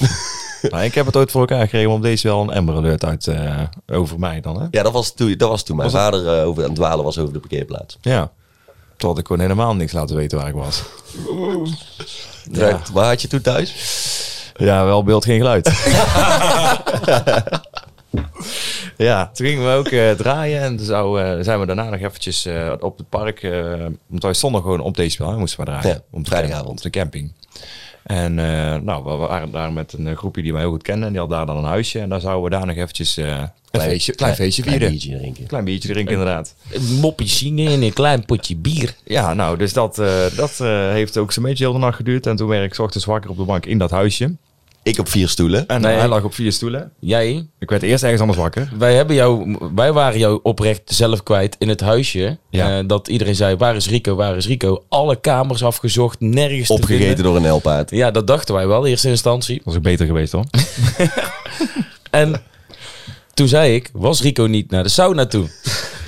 [0.70, 3.28] Nou, ik heb het ooit voor elkaar gekregen om deze wel een Amber Alert uit
[3.28, 4.68] eh, over mij dan, hè?
[4.72, 7.06] Ja, dat was toen, dat was toen mijn Was vader eh, over aan het dwalen
[7.06, 7.98] was over de parkeerplaats.
[8.02, 8.32] Ja.
[8.98, 10.84] Toen had ik gewoon helemaal niks laten weten waar ik was.
[12.52, 12.82] Ja.
[12.94, 13.74] Waar had je toen thuis?
[14.56, 15.68] Ja, wel beeld, geen geluid.
[18.98, 22.48] ja, toen gingen we ook eh, draaien en toen zou, zijn we daarna nog eventjes
[22.80, 23.42] op het park,
[24.08, 25.90] want wij stonden gewoon op deze spel, moesten we draaien.
[25.90, 26.70] Ja, om vrijdagavond.
[26.70, 27.34] Op de camping.
[28.04, 31.06] En eh, nou, we waren daar met een eh, groepje die wij heel goed kennen
[31.06, 33.44] en die had daar dan een huisje en daar zouden we daar nog eventjes eh,
[33.72, 35.46] een feestje, klein feestje Klein biertje drinken.
[35.46, 36.56] Klein biertje drinken inderdaad.
[36.72, 38.96] Een moppie zingen en een klein potje bier.
[39.04, 39.96] Ja, nou, dus dat,
[40.36, 40.58] dat
[40.92, 42.28] heeft ook zo'n beetje heel de nacht geduurd.
[42.28, 44.36] En toen werd ik 's ochtends wakker op de bank in dat huisje.
[44.84, 45.68] Ik op vier stoelen.
[45.68, 45.96] En Nee.
[45.96, 46.92] hij lag op vier stoelen.
[47.00, 48.70] Jij, Ik werd eerst ergens anders wakker.
[48.78, 52.38] wij, hebben jou, wij waren jou oprecht zelf kwijt in het huisje.
[52.50, 52.78] Ja.
[52.78, 54.84] Eh, dat iedereen zei, waar is Rico, waar is Rico?
[54.90, 57.92] Alle kamers afgezocht, nergens te Opgegeten door een elpaard.
[57.92, 59.62] Ja, dat dachten wij wel, in eerste instantie.
[59.64, 60.46] Was ook beter geweest hoor.
[62.12, 62.42] En
[63.34, 65.48] toen zei ik, was Rico niet naar de sauna toe?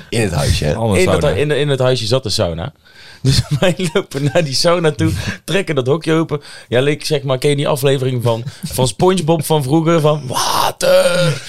[0.10, 0.66] In het huisje.
[0.66, 2.74] In, in, in het huisje zat de sauna.
[3.24, 5.12] Dus wij lopen naar die sauna toe,
[5.44, 6.42] trekken dat hokje open.
[6.68, 10.00] Ja, leek zeg maar, ken je die aflevering van, van Spongebob van vroeger?
[10.02, 11.42] Van water!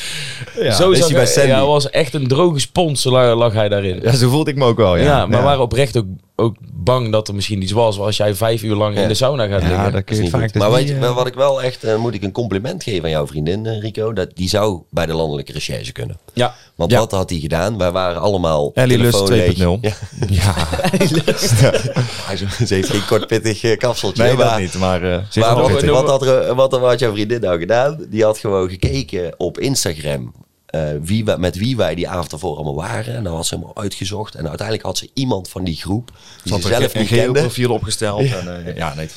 [0.61, 1.49] Ja, Zo is zag hij bij Sandy.
[1.49, 3.95] ja, was echt een droge spons lag, lag hij daarin.
[3.95, 4.97] Ja, ja, zo voelde ik me ook wel.
[4.97, 6.07] Ja, maar we waren oprecht ook,
[6.37, 9.03] ook bang dat er misschien iets was als jij vijf uur lang Ja.
[9.03, 9.85] in de sauna gaat Ja, liggen.
[9.85, 11.63] dat Dat kun je vaak dus maar niet, weet je, eh, wel, wat ik wel
[11.63, 14.83] echt, eh, moet ik een compliment geven aan jouw vriendin eh, Rico, dat die zou
[14.91, 16.19] bij de landelijke recherche kunnen.
[16.33, 16.99] Ja, Want Ja.
[16.99, 17.79] wat had hij gedaan?
[17.79, 19.55] Wij waren allemaal Ellie Lust telefoon leeg.
[19.55, 19.79] 2.0.
[19.81, 19.93] Ja.
[20.29, 21.64] Ja, Hij zo-
[22.67, 24.23] Ze heeft geen kortpittig eh, kapseltje.
[24.23, 24.75] nee, dat maar- niet.
[24.75, 28.07] Maar, eh ze Maar wat, had er, wat had jouw vriendin nou gedaan?
[28.09, 30.33] Die had gewoon gekeken op Instagram
[30.75, 33.15] eh, wie, met wie wij die avond ervoor allemaal waren.
[33.15, 34.35] En dan had ze helemaal uitgezocht.
[34.35, 36.11] En uiteindelijk had ze iemand van die groep,
[36.43, 38.29] die Ze ze zelf een niet kende, profiel opgesteld.
[38.29, 39.09] Ja, en, eh, ja nee.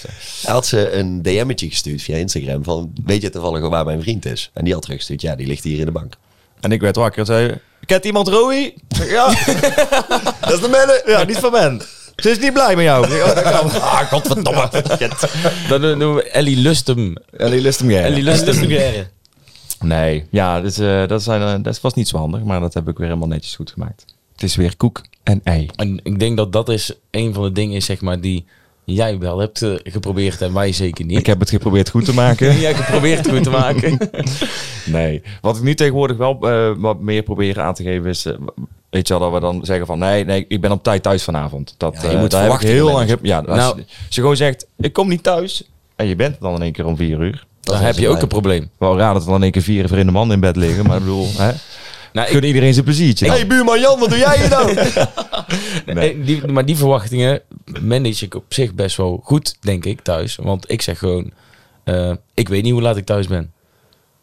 [0.43, 4.49] had ze een DM'tje gestuurd via Instagram van, weet je toevallig waar mijn vriend is?
[4.53, 6.13] En die had teruggestuurd, ja, die ligt hier in de bank.
[6.59, 7.59] En ik werd wakker en zei...
[7.85, 8.73] Kent iemand Roy?
[8.87, 9.25] Ja.
[10.41, 11.01] dat is de mannen.
[11.05, 11.81] Ja, niet van men.
[12.17, 13.07] Ze is niet blij met jou.
[13.07, 13.71] Dat kan.
[13.71, 14.69] Ah, godverdomme.
[15.69, 17.15] dan noemen we Ellie Lustum.
[17.37, 18.69] Ellie lust hem Ellie Lustum.
[19.79, 22.87] Nee, ja, dus, eh, dat, zijn, eh, dat was niet zo handig, maar dat heb
[22.87, 24.05] ik weer helemaal netjes goed gemaakt.
[24.31, 25.69] Het is weer koek en ei.
[25.75, 28.45] En ik denk dat dat is een van de dingen, zeg maar, die
[28.93, 31.17] jij wel hebt eh, geprobeerd en wij zeker niet.
[31.17, 32.59] Ik heb het geprobeerd goed te maken.
[32.59, 33.97] Jij geprobeerd goed te maken.
[34.85, 38.25] nee, wat ik nu tegenwoordig wel eh, wat meer probeer aan te geven is...
[38.97, 39.99] weet je wel, dat we dan zeggen van...
[39.99, 41.75] Nee, nee, ik ben op tijd thuis vanavond.
[41.77, 43.09] Dat, Ja, je eh, moet daar ik heel lang...
[43.09, 45.63] ge- Ja, als, Nou- je, als je gewoon zegt, ik kom niet thuis...
[45.95, 47.45] En je bent dan in één keer om vier uur.
[47.61, 48.69] Dan heb je ook een probleem.
[48.77, 50.85] Wel raar dat er dan in één keer vier vrienden man in bed liggen.
[50.85, 51.51] Maar ik bedoel, hè?
[52.13, 53.25] Nou, Gun iedereen zijn pleziertje.
[53.25, 53.35] dan.
[53.35, 54.75] hey, buurman Jan, wat doe jij hier nou?
[55.85, 56.21] Nee.
[56.23, 57.41] Die, maar die verwachtingen
[57.81, 60.35] manage ik op zich best wel goed, denk ik, thuis.
[60.35, 61.31] Want ik zeg gewoon,
[61.83, 63.51] eh, ik weet niet hoe laat ik thuis ben.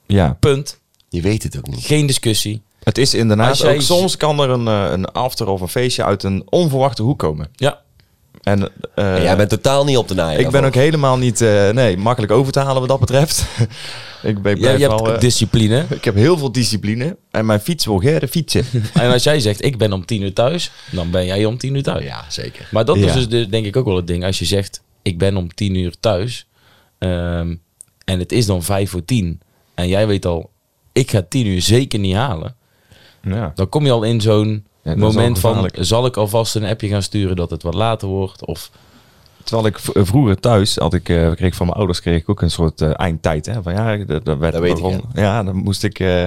[0.07, 0.81] Ja, Punt.
[1.09, 1.85] Je weet het ook niet.
[1.85, 2.63] Geen discussie.
[2.85, 6.05] Het is inderdaad jij- ook soms kan er een, eh, een after of een feestje
[6.05, 7.49] uit een onverwachte hoek komen.
[7.53, 7.83] Ja.
[8.43, 10.41] En, eh, En jij bent totaal niet op de naaien.
[10.41, 13.45] ik ben ook helemaal niet eh, nee, makkelijk over te halen wat dat betreft.
[14.23, 15.85] ik, ben, ik, Ja, je hebt discipline.
[15.91, 17.17] ik heb heel veel discipline.
[17.31, 18.65] En mijn fiets wil gerden fietsen.
[18.95, 21.75] En als jij zegt, ik ben om tien uur thuis, dan ben jij om tien
[21.75, 22.05] uur thuis.
[22.05, 22.69] Ja, zeker.
[22.71, 23.07] Maar dat Ja.
[23.07, 24.25] is dus de- denk ik ook wel het ding.
[24.25, 26.47] Als je zegt, ik ben om tien uur thuis
[26.99, 27.55] ehm,
[28.05, 29.41] en het is dan vijf voor tien
[29.75, 30.51] en jij weet al,
[30.93, 32.57] ik ga tien uur zeker niet halen.
[33.25, 33.53] Ja.
[33.55, 37.03] Dan kom je al in zo'n Ja, moment van, zal ik alvast een appje gaan
[37.03, 38.45] sturen dat het wat later wordt?
[38.47, 38.71] Of
[39.45, 42.43] Terwijl ik eh, vroeger thuis had ik, eh, kreeg van mijn ouders kreeg ik ook
[42.43, 43.47] een soort eh, eindtijd.
[43.47, 43.63] Hè?
[43.63, 45.43] Van ja, dat, dat werd Dat weet ik, waarom- ja.
[45.43, 46.27] dan moest ik eh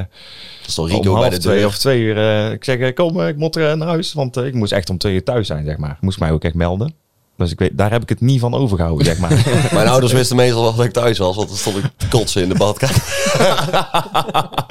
[0.78, 1.68] om Rico bij half de twee deur.
[1.68, 2.18] of twee uur.
[2.18, 4.14] eh, ik zeg, kom, ik moet naar huis.
[4.14, 5.92] Want ik moest echt om twee uur thuis zijn, zeg maar.
[5.92, 6.94] Ik moest mij ook echt melden.
[7.38, 9.30] Dus ik weet, daar heb ik het niet van overgehouden, zeg maar.
[9.74, 12.42] Mijn ouders wisten meestal wel dat ik thuis was, want dan stond ik te kotsen
[12.42, 13.04] in de badkamer.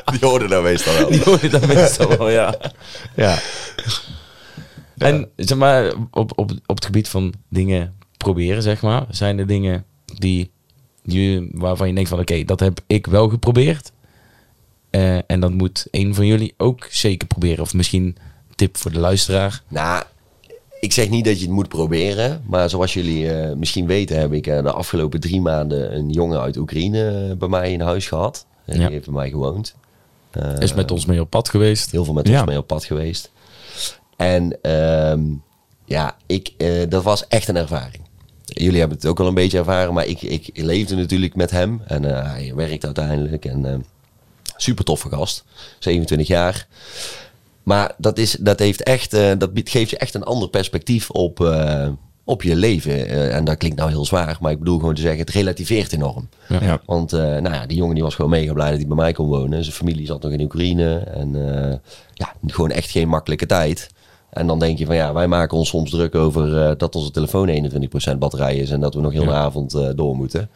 [0.13, 1.11] Die hoorden dat meestal wel.
[1.11, 2.55] die hoor je dan meestal wel, ja.
[3.17, 3.39] ja.
[4.97, 9.47] En zeg maar, op, op, op het gebied van dingen proberen, zeg maar, zijn er
[9.47, 10.51] dingen die,
[11.03, 13.93] die waarvan je denkt van, oké, dat heb ik wel geprobeerd.
[14.91, 17.63] Eh, en dat moet een van jullie ook zeker proberen.
[17.63, 18.17] Of misschien
[18.55, 19.63] tip voor de luisteraar.
[19.69, 20.03] Nou,
[20.81, 22.43] ik zeg niet dat je het moet proberen.
[22.47, 26.41] Maar zoals jullie eh, misschien weten, heb ik eh, de afgelopen drie maanden een jongen
[26.41, 28.47] uit Oekraïne eh, bij mij in huis gehad.
[28.65, 28.85] En Ja.
[28.85, 29.75] Die heeft bij mij gewoond.
[30.59, 31.91] Is met ons mee op pad geweest.
[31.91, 32.39] heel veel met Ja.
[32.41, 33.31] ons mee op pad geweest.
[34.17, 35.23] En ehm,
[35.85, 36.53] ja, ik,
[36.89, 38.03] dat was echt een ervaring.
[38.45, 41.81] Jullie hebben het ook al een beetje ervaren, maar ik, ik leefde natuurlijk met hem.
[41.87, 43.45] En hij werkt uiteindelijk.
[43.45, 43.85] En
[44.57, 45.45] super toffe gast.
[45.79, 46.67] 27 jaar.
[47.67, 51.11] Maar dat, is, dat, heeft echt, eh, dat biedt- geeft je echt een ander perspectief
[51.11, 51.89] op, eh,
[52.25, 53.09] op je leven.
[53.09, 55.93] Eh, en dat klinkt nou heel zwaar, maar ik bedoel gewoon te zeggen, het relativeert
[55.93, 56.29] enorm.
[56.49, 56.63] Ja.
[56.63, 56.81] Ja.
[56.87, 59.13] Want eh, nou ja, die jongen die was gewoon mega blij dat hij bij mij
[59.13, 59.63] kon wonen.
[59.65, 60.99] Zijn familie zat nog in Oekraïne.
[60.99, 61.77] En eh,
[62.13, 63.91] ja, gewoon echt geen makkelijke tijd.
[64.31, 67.11] En dan denk je van ja, wij maken ons soms druk over eh, dat onze
[67.11, 67.71] telefoon
[68.15, 68.71] 21% batterij is.
[68.71, 70.51] En dat we nog heel de avond eh, door moeten.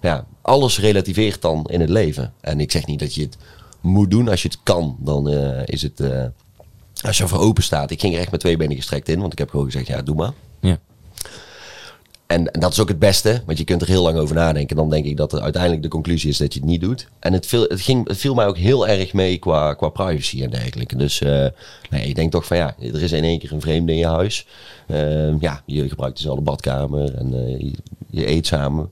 [0.00, 2.32] Ja, alles relativeert dan in het leven.
[2.40, 3.36] En ik zeg niet dat je het
[3.80, 4.28] moet doen.
[4.28, 6.00] Als je het kan, dan eh, is het...
[7.04, 7.90] als je ervoor open staat.
[7.90, 9.20] Ik ging er echt met twee benen gestrekt in.
[9.20, 10.32] Want ik heb gewoon gezegd, ja, doe maar.
[10.60, 10.78] Ja.
[12.26, 14.76] En, en dat is ook het beste, want je kunt er heel lang over nadenken.
[14.76, 17.08] Dan denk ik dat er uiteindelijk de conclusie is dat je het niet doet.
[17.18, 20.42] En het, viel, het, ging, het viel mij ook heel erg mee qua, qua privacy
[20.42, 20.96] en dergelijke.
[20.96, 21.46] Dus eh,
[21.90, 24.06] nee, ik denk toch van ja, er is in één keer een vreemde in je
[24.06, 24.46] huis.
[24.86, 27.72] Eh, ja, je gebruikt dezelfde badkamer en eh, je,
[28.10, 28.90] je eet samen.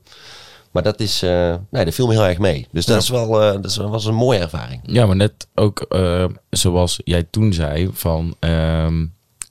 [0.75, 2.67] Maar dat is, eh, nee, dat viel me heel erg mee.
[2.71, 4.81] Dus dat, is wel, eh, dat is- was een mooie ervaring.
[4.85, 9.05] Ja, maar net ook eh, zoals jij toen zei van ehm,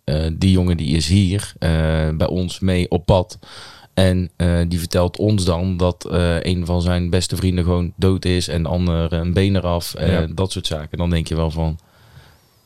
[0.05, 1.53] eh, die jongen die is hier
[2.17, 3.39] bij ons mee op pad.
[3.95, 4.31] En
[4.69, 6.07] die vertelt ons dan dat
[6.43, 9.95] een van zijn beste vrienden gewoon dood is en de ander een been eraf.
[9.99, 10.27] Ja.
[10.27, 10.99] Dat soort zaken.
[10.99, 11.79] Dan denk je wel van,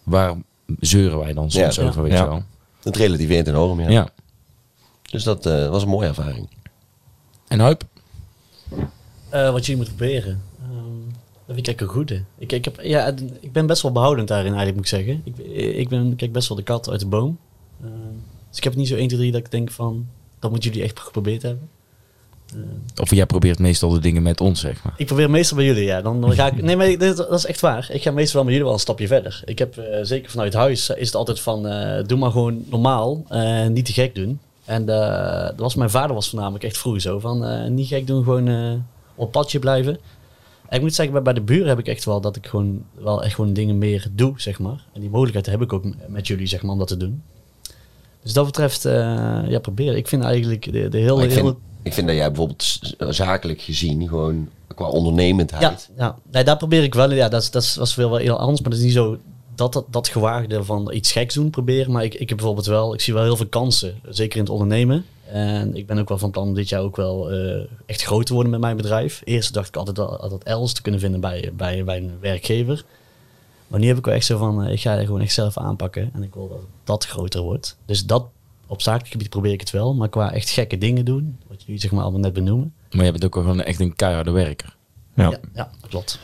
[0.03, 0.35] waar
[0.81, 1.83] zeuren wij dan soms Ja.
[1.83, 2.23] over, weet Ja.
[2.23, 2.43] je wel.
[2.83, 3.89] Het relativeert enorm, ja.
[3.91, 4.09] Ja.
[5.11, 6.49] Dus dat was een mooie ervaring.
[7.49, 7.83] En Huip?
[9.29, 10.43] Eh, wat jullie moeten proberen.
[10.63, 11.09] Ehm,
[11.47, 12.23] dat vind ik echt een goede.
[12.39, 15.23] Ik, ik, heb, ja, ik ben best wel behoudend daarin eigenlijk, moet ik zeggen.
[15.25, 15.39] Ik,
[15.77, 17.39] ik ben kijk best wel de kat uit de boom.
[17.83, 17.91] Ehm,
[18.49, 20.07] dus ik heb niet zo 1, 2, 3 dat ik denk van...
[20.39, 21.69] Dat moeten jullie echt geprobeerd hebben.
[23.01, 24.95] Of jij probeert meestal de dingen met ons, zeg maar.
[24.97, 26.03] Ik probeer meestal bij jullie, ja.
[26.03, 27.89] Dan, dan ga ik, nee, maar dat is echt waar.
[27.93, 29.43] Ik ga meestal wel met jullie wel een stapje verder.
[29.45, 31.67] Ik heb, eh, zeker vanuit huis, is het altijd van...
[31.67, 33.25] eh, doe maar gewoon normaal.
[33.29, 34.41] eh, niet te gek doen.
[34.69, 37.19] En eh, dat was, mijn vader was voornamelijk echt vroeger zo.
[37.19, 38.73] Van eh, niet gek doen, gewoon eh,
[39.15, 39.99] op padje blijven.
[40.69, 43.25] En ik moet zeggen, bij, de buren heb ik echt wel dat ik gewoon wel
[43.25, 44.85] echt gewoon dingen meer doe, zeg maar.
[44.93, 47.23] En die mogelijkheid heb ik ook met jullie, zeg maar, om dat te doen.
[48.23, 48.83] Dus dat betreft,
[49.49, 49.97] ja, probeer.
[49.97, 51.25] Ik vind eigenlijk de, de hele...
[51.25, 55.91] Ik, vind, hele ik vind dat jij bijvoorbeeld zakelijk gezien, gewoon qua ondernemendheid.
[55.97, 56.19] Ja, ja.
[56.31, 57.13] Nee, daar probeer ik wel.
[57.13, 59.19] Ja, dat, is, dat was wel heel anders, maar dat is niet zo
[59.59, 61.93] dat, dat, dat gewaagde van iets geks doen proberen.
[61.93, 64.53] Maar ik, ik heb bijvoorbeeld wel, ik zie wel heel veel kansen, zeker in het
[64.53, 65.05] ondernemen.
[65.25, 68.27] En ik ben ook wel van plan om dit jaar ook wel eh, echt groot
[68.27, 69.23] te worden met mijn bedrijf.
[69.25, 72.85] Eerst dacht ik altijd wel altijd elders te kunnen vinden bij, bij, bij een werkgever.
[73.67, 75.57] Maar nu heb ik wel echt zo van, eh, ik ga er gewoon echt zelf
[75.57, 76.11] aanpakken.
[76.13, 77.77] En ik wil dat dat groter wordt.
[77.85, 78.27] Dus dat,
[78.67, 79.95] op zakelijk gebied probeer ik het wel.
[79.95, 82.75] Maar qua echt gekke dingen doen, wat jullie zeg maar allemaal net benoemen.
[82.91, 84.77] Maar je bent ook wel gewoon echt een keiharde werker.
[85.15, 85.31] Ja.
[85.31, 86.19] Ja, ja klopt.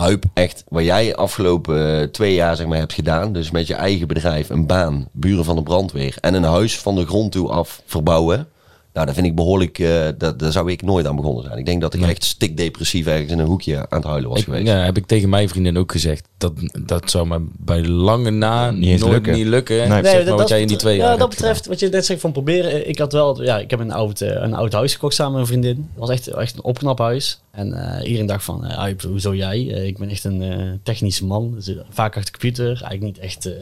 [0.00, 3.74] Huip, echt, wat jij afgelopen eh, twee jaar zeg maar, hebt gedaan, dus met je
[3.74, 7.48] eigen bedrijf, een baan, buren van de brandweer en een huis van de grond toe
[7.48, 8.48] af verbouwen.
[8.92, 11.58] Nou, dat vind ik behoorlijk, eh, dat, daar zou ik nooit aan begonnen zijn.
[11.58, 12.10] Ik denk dat ik Nee.
[12.10, 14.66] echt stikdepressief ergens in een hoekje aan het huilen was Ik, geweest.
[14.66, 16.28] ja, heb ik tegen mijn vriendin ook gezegd.
[16.38, 16.52] Dat,
[16.84, 19.32] dat zou me bij lange na Niet nooit lukken.
[19.32, 19.76] niet lukken.
[19.76, 19.86] Nee.
[20.04, 21.88] Zeg maar dat- wat jij in die twee ja, jaar dat hebt betreft, wat je
[21.88, 22.88] net zegt van proberen.
[22.88, 25.40] Ik had wel, ja, ik heb een oud, eh, een oud huis gekocht samen met
[25.40, 25.76] een vriendin.
[25.76, 27.40] Het was echt, echt een opknap huis.
[27.50, 29.60] En eh, iedereen dacht van, eh, hoezo jij?
[29.62, 31.54] Ik ben echt een eh, technische man.
[31.54, 33.52] Dus, vaak achter de computer, eigenlijk niet echt eh,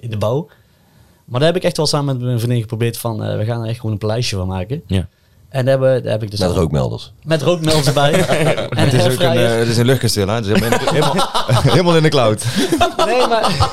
[0.00, 0.48] in de bouw.
[1.28, 3.62] Maar daar heb ik echt wel samen met mijn vriendin geprobeerd van, eh, we gaan
[3.62, 4.82] er echt gewoon een paleisje van maken.
[4.86, 5.08] Ja.
[5.48, 7.12] En daar, hebben, daar heb ik dus Met rookmelders.
[7.24, 8.12] met rookmelders erbij.
[8.28, 10.34] en Het is ook een, eh, het is een luchtkasteel, hè?
[10.34, 11.28] Het is helemaal, helemaal,
[11.62, 12.44] helemaal in de cloud.
[13.08, 13.68] Nee, maar,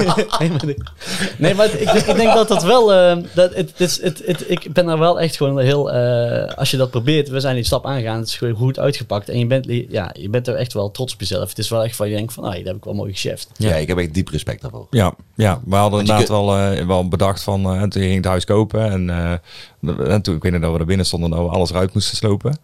[1.38, 2.93] nee, maar, ik, denk- ik denk dat dat wel.
[2.93, 5.91] eh, dat het, het is, het, het, ik ben er wel echt gewoon heel.
[5.91, 9.30] eh, als je dat probeert, we zijn die stap aangegaan, het is gewoon goed uitgepakt.
[9.30, 11.49] En je bent, ja, je bent er echt wel trots op jezelf.
[11.49, 13.49] Het is wel echt van je denkt van, ah, dat heb ik wel mooi gecheft.
[13.57, 13.69] Ja.
[13.69, 13.76] Ja.
[13.76, 14.88] ik heb echt diep respect daarvoor.
[14.89, 17.63] Ja, ja we hadden inderdaad wel, eh, wel bedacht van...
[17.65, 19.34] eh, toen ging het huis kopen en, eh,
[20.08, 21.30] en toen, ik weet niet dat we er binnen stonden...
[21.30, 22.58] dat we alles eruit moesten slopen.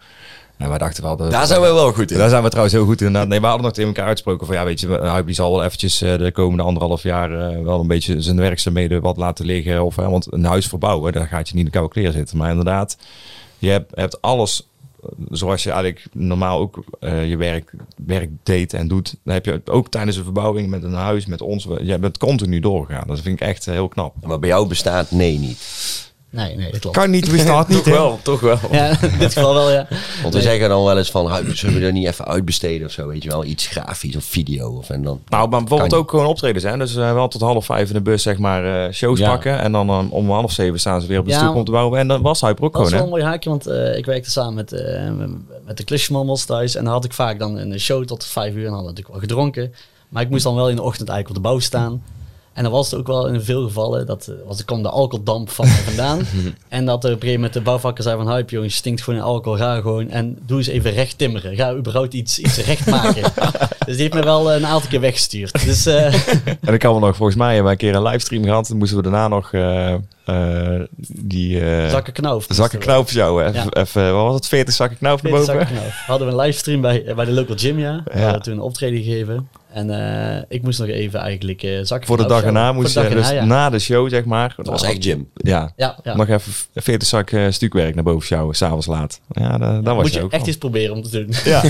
[0.57, 1.15] En wij dachten wel...
[1.17, 2.17] Dat, Daar zijn we wel goed in.
[2.17, 3.11] Daar zijn we trouwens heel goed in.
[3.11, 4.55] Nee, we hadden nog tegen elkaar uitgesproken van...
[4.55, 7.31] Ja, weet je, die zal wel eventjes eh, de komende anderhalf jaar...
[7.51, 9.83] eh, wel een beetje zijn werkzaamheden wat laten liggen.
[9.83, 12.37] Of, eh, want een huis verbouwen, daar gaat je niet in de koude kleren zitten.
[12.37, 12.97] Maar inderdaad,
[13.57, 14.67] je hebt, hebt alles...
[15.03, 17.71] eh, Zoals je eigenlijk normaal ook eh, je werk,
[18.05, 19.15] werk deed en doet.
[19.23, 21.67] Dan heb je ook tijdens de verbouwing met een huis, met ons.
[21.81, 23.07] Je bent continu doorgegaan.
[23.07, 24.15] Dat vind ik echt eh, heel knap.
[24.25, 25.59] Maar bij jou bestaat nee niet.
[26.33, 26.97] Nee, nee, dat klopt.
[26.97, 27.77] Kan niet, bestaat niet.
[27.77, 27.91] Toch hè?
[27.91, 28.57] wel, toch wel.
[28.71, 29.87] Ja, in dit geval wel, ja.
[30.21, 32.93] Want we zeggen dan wel eens van, "Huip, zullen we er niet even uitbesteden of
[32.93, 33.43] zo, weet je wel?
[33.45, 35.21] Iets grafisch of video of en dan...
[35.27, 36.63] Nou, maar bijvoorbeeld Kan ook gewoon optredens.
[36.63, 36.77] Hè?
[36.77, 39.29] Dus eh, wel tot half vijf in de bus, zeg maar, eh, shows Ja.
[39.29, 39.59] pakken.
[39.59, 41.37] En dan eh, om half zeven staan ze weer op de Ja.
[41.39, 41.99] stoep om te bouwen.
[41.99, 43.15] En dan was Hyper ook Dat is gewoon, wel hè?
[43.15, 45.11] een mooi haakje, want eh, ik werkte samen met, eh,
[45.65, 46.75] met de klusjesmammels thuis.
[46.75, 49.19] En dan had ik vaak dan een show tot vijf uur en hadden natuurlijk wel
[49.19, 49.73] gedronken.
[50.09, 52.03] Maar ik moest dan wel in de ochtend eigenlijk op de bouw staan.
[52.53, 54.89] En dan was het ook wel in veel gevallen, dat eh, was, er kwam de
[54.89, 56.19] alcoholdamp van vandaan.
[56.67, 59.01] en dat er op een gegeven moment de bouwvakker zei van, hype jongens, je stinkt
[59.01, 61.55] gewoon in alcohol, ga gewoon en doe eens even recht timmeren.
[61.55, 63.21] Ga überhaupt iets, iets recht maken.
[63.85, 65.65] dus die heeft me wel eh, een aantal keer weggestuurd.
[65.65, 66.13] Dus eh,
[66.67, 68.67] En ik kan me nog, volgens mij hebben we een keer een livestream gehad.
[68.67, 69.49] Dan moesten we daarna nog
[71.07, 72.45] die zakken knoof.
[72.49, 73.47] zakken sjouwen.
[73.47, 73.81] Even, Ja.
[73.81, 75.45] even, wat was het, 40 zakken knauw naar boven?
[75.45, 76.03] zakken knoof.
[76.05, 78.01] Hadden we een livestream bij, bij de local gym, ja.
[78.05, 78.23] We Ja.
[78.23, 79.49] hadden toen een optreden gegeven.
[79.73, 83.09] En eh, ik moest nog even eigenlijk eh zakken Voor de dag erna moest je,
[83.09, 83.45] dus ja.
[83.45, 84.53] na de show, zeg maar.
[84.57, 85.29] Dat was echt gym.
[85.33, 86.15] Ja, Ja, ja.
[86.15, 89.21] nog even 40 zak eh, stukwerk naar boven sjouwen, s'avonds laat.
[89.31, 90.49] Ja, daar, daar was Moet je je ook echt van.
[90.49, 91.33] eens proberen om te doen.
[91.43, 91.63] Ja,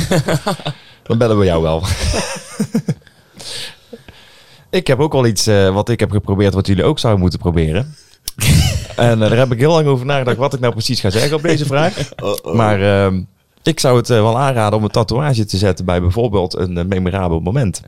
[1.08, 1.84] dan bellen we jou wel.
[4.70, 7.40] ik heb ook wel iets eh, wat ik heb geprobeerd, wat jullie ook zouden moeten
[7.40, 7.96] proberen.
[8.96, 11.36] en eh, daar heb ik heel lang over nagedacht wat ik nou precies ga zeggen
[11.36, 11.94] op deze vraag.
[12.54, 13.22] Maar ehm,
[13.64, 16.86] ik zou het eh, wel aanraden om een tatoeage te zetten bij bijvoorbeeld een eh,
[16.86, 17.82] memorabel moment.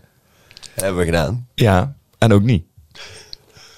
[0.73, 1.47] hebben we gedaan.
[1.55, 2.63] Ja, en ook niet.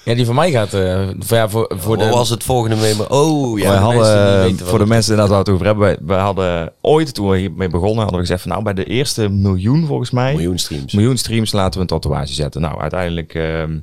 [0.06, 2.12] Ja, die van mij gaat eh, voor, ja, voor, voor Wat de...
[2.12, 3.04] was het volgende memo?
[3.04, 3.68] Oh, ja.
[3.68, 7.14] wij hadden, die voor de het mensen we het over hebben, wij, wij hadden ooit,
[7.14, 10.32] toen we hiermee begonnen, hadden we gezegd van nou bij de eerste miljoen volgens mij,
[10.32, 10.92] Miljoen streams.
[10.92, 12.60] miljoen streams laten we een tatoeage zetten.
[12.60, 13.78] Nou, uiteindelijk, ehm,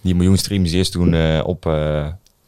[0.00, 1.64] die miljoen streams die is toen eh, op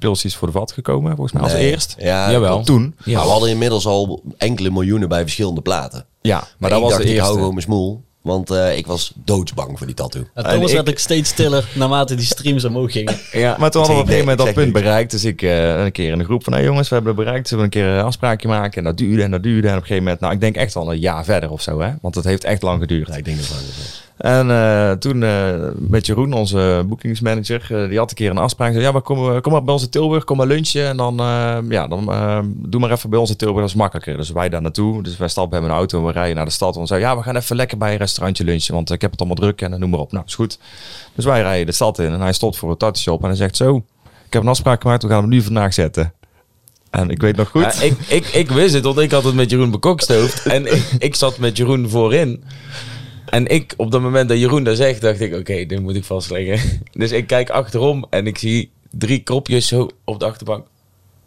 [0.03, 1.71] eh Pilsjes voor de Vat gekomen, volgens mij als Nee.
[1.71, 1.95] eerst.
[1.99, 2.63] Ja, Jawel.
[2.65, 3.17] Toen, Ja.
[3.17, 6.05] Maar we hadden inmiddels al enkele miljoenen bij verschillende platen.
[6.21, 7.39] ja, maar, Maar dat ik was dacht, de ik hou eerste.
[7.39, 8.03] gewoon mijn smoel.
[8.21, 10.21] Want eh, ik was doodsbang voor die tattoo.
[10.35, 13.15] En En Thomas ik- werd ook steeds stiller naarmate die streams omhoog gingen.
[13.33, 15.11] Ja, Maar toen hadden we op een Ik gegeven moment dat punt bereikt.
[15.11, 17.49] Dus ik eh, een keer in de groep van, hey jongens, we hebben het bereikt.
[17.49, 18.79] Zullen we een keer een afspraakje maken?
[18.79, 19.67] En dat duurde en dat duurde.
[19.69, 21.81] En op een gegeven moment, nou ik denk echt wel een jaar verder of zo.
[21.81, 21.91] Hè?
[22.01, 23.09] Want het heeft echt lang geduurd.
[23.09, 24.03] Ja, ik denk dat het lang is.
[24.21, 28.73] En eh, toen eh, met Jeroen, onze boekingsmanager, eh, die had een keer een afspraak.
[28.73, 30.87] Zei, ja, maar kom, kom maar bij in Tilburg, kom maar lunchen.
[30.87, 31.17] En dan,
[31.69, 32.05] ja, dan
[32.57, 34.17] doe maar even bij in Tilburg, dat is makkelijker.
[34.17, 35.03] Dus wij daar naartoe.
[35.03, 36.75] Dus wij stappen hebben een auto en we rijden naar de stad.
[36.75, 39.11] En we zeiden, ja, we gaan even lekker bij een restaurantje lunchen, want ik heb
[39.11, 40.13] het allemaal druk en noem maar op.
[40.13, 40.59] Nou, is goed.
[41.15, 43.57] Dus wij rijden de stad in en hij stopt voor een tattoo en hij zegt,
[43.57, 43.77] zo,
[44.27, 46.13] ik heb een afspraak gemaakt, we gaan hem nu vandaag zetten.
[46.91, 47.63] En ik weet nog goed.
[47.63, 50.47] Ja, ik, ik, ik wist het, want ik had het met Jeroen bekokstoofd.
[50.47, 52.45] en ik, ik zat met Jeroen voorin.
[53.31, 56.05] En ik, op dat moment dat Jeroen dat zegt, dacht ik, oké, dit moet ik
[56.05, 56.81] vastleggen.
[56.93, 60.67] Dus ik kijk achterom en ik zie drie kropjes zo op de achterbank.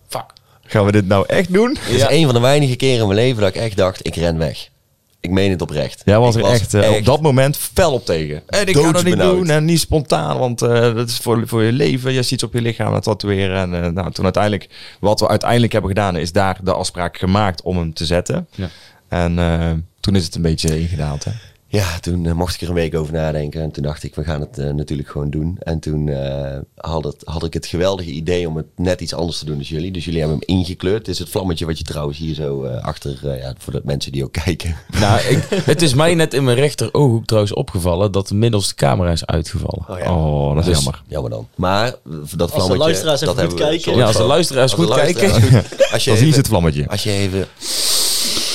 [0.08, 0.26] Fuck.
[0.66, 1.78] Gaan we dit nou echt doen?
[1.80, 4.16] Het is een van de weinige keren in mijn leven dat ik echt dacht, ik
[4.16, 4.72] ren weg.
[5.20, 6.02] Ik meen het oprecht.
[6.06, 8.44] Jij was Ik er echt, eh, op dat moment fel op tegen.
[8.48, 11.64] En ik ga dat niet doen en niet spontaan, want eh, dat is voor, voor
[11.64, 12.14] je leven.
[12.14, 13.58] Je ziet iets op je lichaam het tatoeëren.
[13.58, 17.62] En eh, nou, toen uiteindelijk, wat we uiteindelijk hebben gedaan, is daar de afspraak gemaakt
[17.62, 18.48] om hem te zetten.
[18.56, 18.70] Ja.
[19.08, 21.24] En eh, toen is het een beetje ingedaald.
[21.24, 21.32] Hè?
[21.74, 23.62] Ja, toen eh, mocht ik er een week over nadenken.
[23.62, 25.58] En toen dacht ik, we gaan het eh, natuurlijk gewoon doen.
[25.60, 29.40] En toen eh, had, het, had ik het geweldige idee om het net iets anders
[29.40, 29.92] te doen dan jullie.
[29.92, 30.98] Dus jullie hebben hem ingekleurd.
[30.98, 33.82] Het is het vlammetje wat je trouwens hier zo eh, achter, eh, ja, voor de
[33.84, 34.76] mensen die ook kijken.
[35.00, 38.76] Nou, ik, het is mij net in mijn rechter ooghoek trouwens opgevallen dat de middelste
[38.76, 39.86] camera is uitgevallen.
[39.90, 40.16] Oh ja.
[40.16, 41.02] Oh, dat is Dus- jammer.
[41.08, 41.48] Jammer dan.
[41.56, 42.78] Maar dat de vlammetje...
[42.78, 43.96] luisteraars even dat goed kijken.
[43.96, 45.64] Ja, als de luisteraars Als de goed luisteraars kijken.
[45.70, 46.88] goed- Als je Dan het vlammetje.
[46.88, 47.40] Als je even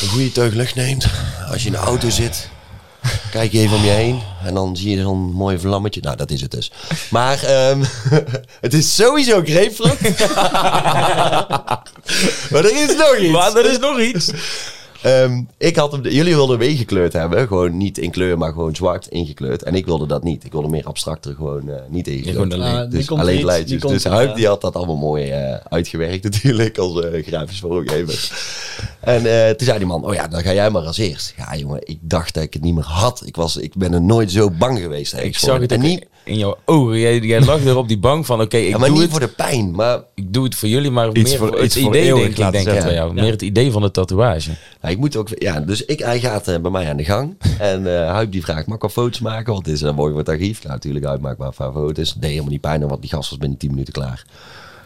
[0.02, 1.06] een goede teug lucht neemt,
[1.50, 2.48] als je in de auto zit,
[3.30, 6.01] kijk je even om je heen en dan zie je zo'n mooi vlammetje.
[6.01, 6.70] Nou, dat is het dus.
[7.11, 7.84] Maar ehm,
[8.61, 10.01] het is sowieso grapefruit.
[12.51, 13.32] maar er is nog iets.
[13.32, 14.30] Maar er is nog iets.
[15.03, 17.46] Ehm, ik had hem, jullie wilden hem ingekleurd hebben.
[17.46, 19.62] Gewoon niet in kleur, maar gewoon zwart ingekleurd.
[19.62, 20.44] En ik wilde dat niet.
[20.44, 22.36] Ik wilde meer abstracter, gewoon eh, niet ingekleurd.
[22.36, 22.84] gewoon alleen.
[22.84, 23.82] Ah, dus komt alleen niet, lijntjes.
[23.82, 28.30] Dus Huip die had dat allemaal mooi eh, uitgewerkt natuurlijk als eh, grafisch vormgever.
[29.01, 31.34] en eh, toen zei die man, oh ja, dan ga jij maar als eerst.
[31.36, 33.22] Ja jongen, ik dacht dat ik het niet meer had.
[33.24, 35.12] Ik, was, ik ben er nooit zo bang geweest.
[35.12, 35.61] Ik eigenlijk zag voor.
[35.61, 36.99] het en ook niet, in jouw ogen.
[36.99, 39.11] Jij, jij lag er op die bank van, oké, ik ja, maar doe niet het.
[39.11, 39.70] voor de pijn.
[39.74, 42.03] Maar Ik doe het voor jullie, maar Iets meer voor- voor, het iets voor idee,
[42.07, 43.14] eeuwig denk ik, laten denk ik bij jou.
[43.14, 43.22] Ja.
[43.22, 44.51] Meer het idee van de tatoeage.
[44.83, 47.37] Ja, ik moet ook, ja, dus ik, hij gaat eh, bij mij aan de gang.
[47.59, 49.53] En eh Huip die vraagt, mag ik foto's maken?
[49.53, 50.62] Want het is een mooi het archief.
[50.62, 52.12] Nou, natuurlijk, Huip maakt maar foto's.
[52.14, 54.24] Deed helemaal niet pijn, want die gast was binnen 10 minuten klaar.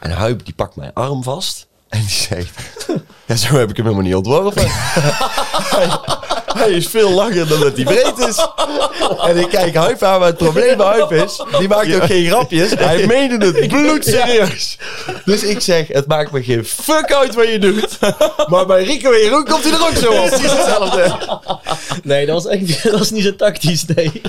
[0.00, 1.66] En Huip die pakt mijn arm vast.
[1.88, 2.88] En die zegt,
[3.26, 4.62] ja, zo heb ik hem helemaal niet ontworpen.
[6.58, 8.46] hij, is veel langer dan dat hij breed is.
[9.26, 12.26] En ik kijk Huip aan, maar het probleem bij Huip is, die maakt ook geen
[12.26, 12.70] grapjes.
[12.78, 14.78] Hij meende het bloedserieus.
[15.24, 17.98] Dus ik zeg, het maakt me geen fuck uit wat je doet.
[18.48, 20.26] Maar bij Rico en Jeroen komt hij er ook zo op.
[20.28, 21.12] Precies hetzelfde.
[22.02, 24.20] Nee, dat was echt niet, dat was niet zo tactisch, nee.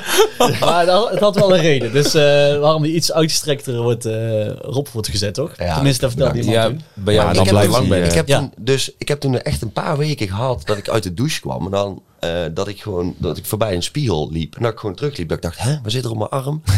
[0.59, 1.91] Maar dat, het had wel een reden.
[1.93, 2.21] Dus eh,
[2.59, 5.51] waarom die iets uitgestrekter wordt, eh Rob wordt gezet, toch?
[5.57, 6.55] Ja, Tenminste, dat vertelde bedankt.
[6.69, 8.37] iemand Ja, Maar dan blijft lang hij, bij Ik heb, Ja.
[8.39, 11.39] toen, dus, ik heb toen echt een paar weken gehad dat ik uit de douche
[11.41, 11.65] kwam.
[11.65, 14.55] En dan eh, dat ik gewoon dat ik voorbij een spiegel liep.
[14.55, 15.27] En dat ik gewoon terugliep.
[15.29, 16.61] Dat ik dacht, hè, wat zit er op mijn arm?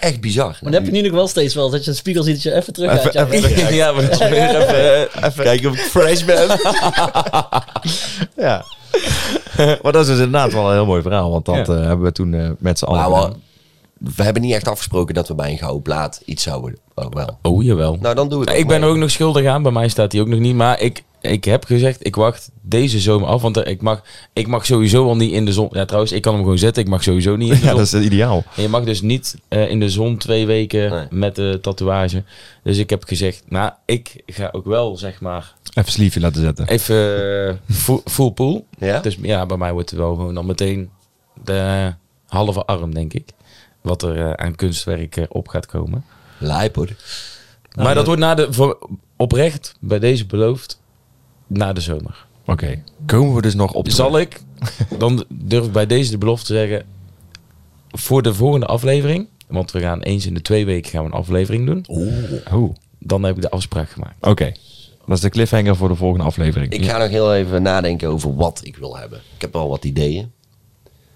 [0.00, 0.58] Echt bizar.
[0.60, 1.70] Maar dat heb je nu nog wel steeds wel.
[1.70, 3.12] Dat je een spiegel ziet dat je even terug gaat.
[3.12, 5.08] Ja, Ja, maar dat is weer even...
[5.28, 6.48] even Kijken of ik fresh ben.
[8.36, 8.64] Ja.
[9.82, 11.30] maar dat is dus inderdaad wel een heel mooi verhaal.
[11.30, 11.74] Want dat Ja.
[11.74, 13.42] eh, hebben we toen eh, met z'n allen.
[14.16, 16.78] We hebben niet echt afgesproken dat we bij een gouden plaat iets zouden.
[16.94, 17.38] Oh, wel.
[17.42, 17.96] Oh, jawel.
[18.00, 19.62] Nou, dan doe ik ik ben er ook nog schuldig aan.
[19.62, 20.54] Bij mij staat hij ook nog niet.
[20.54, 23.42] Maar ik, ik heb gezegd, ik wacht deze zomer af.
[23.42, 24.02] Want ik mag,
[24.32, 25.68] ik mag sowieso al niet in de zon.
[25.70, 26.82] Ja, trouwens, ik kan hem gewoon zetten.
[26.82, 27.76] Ik mag sowieso niet in de Ja, zon.
[27.78, 28.44] dat is ideaal.
[28.56, 31.06] En je mag dus niet eh, in de zon twee weken Nee.
[31.10, 32.22] met de tatoeage.
[32.62, 36.66] Dus ik heb gezegd, nou, ik ga ook wel, zeg maar, Even sleeve laten zetten.
[36.68, 38.66] even full, full pool.
[38.78, 39.00] Ja?
[39.00, 40.90] Dus ja, bij mij wordt het wel gewoon dan meteen
[41.44, 41.92] de
[42.26, 43.28] halve arm, denk ik.
[43.84, 46.04] Wat er eh, aan kunstwerk op gaat komen.
[46.38, 46.88] Lijp hoor.
[47.74, 50.80] maar dat wordt na de, voor, oprecht, bij deze beloofd,
[51.46, 52.26] na de zomer.
[52.46, 52.82] Oké.
[53.06, 54.40] Komen we dus nog op Zal ik,
[54.98, 56.86] dan durf ik bij deze de belofte te zeggen,
[57.90, 61.18] voor de volgende aflevering, want we gaan eens in de twee weken gaan we een
[61.18, 61.84] aflevering doen.
[62.52, 62.70] Oeh.
[62.98, 64.26] Dan heb ik de afspraak gemaakt.
[64.26, 64.52] Oké.
[65.06, 66.72] Dat is de cliffhanger voor de volgende aflevering.
[66.72, 69.20] Ik ga nog heel even nadenken over wat ik wil hebben.
[69.34, 70.32] Ik heb wel wat ideeën.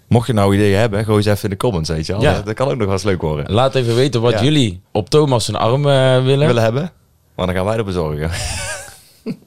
[0.08, 2.22] Mocht je nou ideeën hebben, gooi ze even in de comments, weet je wel.
[2.22, 2.40] Ja.
[2.42, 3.52] Dat, kan ook nog wel eens leuk worden.
[3.52, 4.42] Laat even weten wat Ja.
[4.42, 6.46] jullie op Thomas zijn arm eh, willen.
[6.46, 6.92] Willen hebben?
[7.34, 8.30] Maar dan gaan wij dat bezorgen.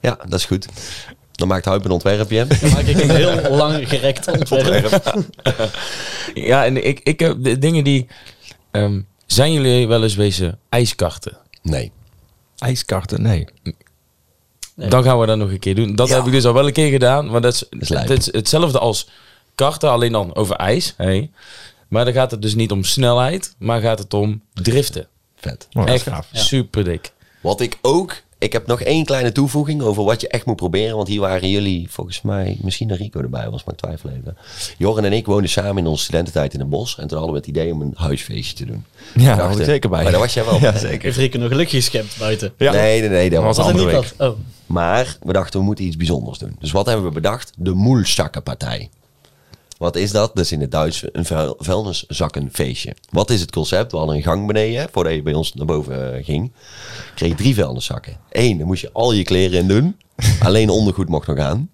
[0.00, 0.66] Ja, dat is goed.
[1.32, 2.46] Dan maakt Huip een ontwerpje.
[2.46, 5.02] Dan maak ik een heel lang gerekt ontwerp.
[6.34, 8.06] Ja, en ik, ik heb de dingen die...
[8.70, 11.36] ehm, zijn jullie wel eens wezen ijskarten?
[11.62, 11.92] Nee.
[12.58, 13.46] IJskarten, nee.
[14.74, 14.88] Nee.
[14.88, 15.94] Dan gaan we dat nog een keer doen.
[15.94, 16.16] Dat Ja.
[16.16, 17.30] heb ik dus al wel een keer gedaan.
[17.30, 18.06] Maar dat is, is lijp.
[18.08, 19.08] dat is hetzelfde als
[19.60, 20.94] karten, alleen dan over ijs.
[20.96, 21.30] Hey.
[21.88, 25.06] Maar dan gaat het dus niet om snelheid, maar gaat het om driften.
[25.36, 25.68] Vet.
[25.72, 26.28] Oh, Echt gaaf.
[26.32, 27.12] super dik.
[27.40, 28.22] Wat ik ook...
[28.38, 30.96] Ik heb nog één kleine toevoeging over wat je echt moet proberen.
[30.96, 34.36] Want hier waren jullie, volgens mij, misschien dat Rico erbij was, maar ik twijfel even.
[34.78, 36.98] Joren en ik woonden samen in onze studententijd in het bos.
[36.98, 38.84] En toen hadden we het idee om een huisfeestje te doen.
[39.14, 40.02] Ja, daar was ik zeker bij.
[40.02, 40.80] Maar daar was jij wel Ja, bij.
[40.80, 41.02] zeker.
[41.02, 42.52] Heeft Rieke nog een luchtje geschept buiten?
[42.56, 42.72] Ja.
[42.72, 43.30] Nee, nee, nee.
[43.30, 44.28] Dat was, Was andere niet week.
[44.30, 44.38] Oh.
[44.66, 46.56] Maar we dachten, we moeten iets bijzonders doen.
[46.58, 47.52] Dus wat hebben we bedacht?
[47.56, 48.90] De Moelzakkenpartij.
[49.80, 50.30] Wat is dat?
[50.34, 52.94] Dat is in het Duits een vuil- vuilniszakkenfeestje.
[53.10, 53.90] Wat is het concept?
[53.92, 56.52] We hadden een gang beneden, voordat je bij ons naar boven eh, ging.
[57.14, 58.16] Kreeg je drie vuilniszakken.
[58.30, 59.96] Eén, daar moest je al je kleren in doen.
[60.42, 61.70] Alleen ondergoed mocht nog aan.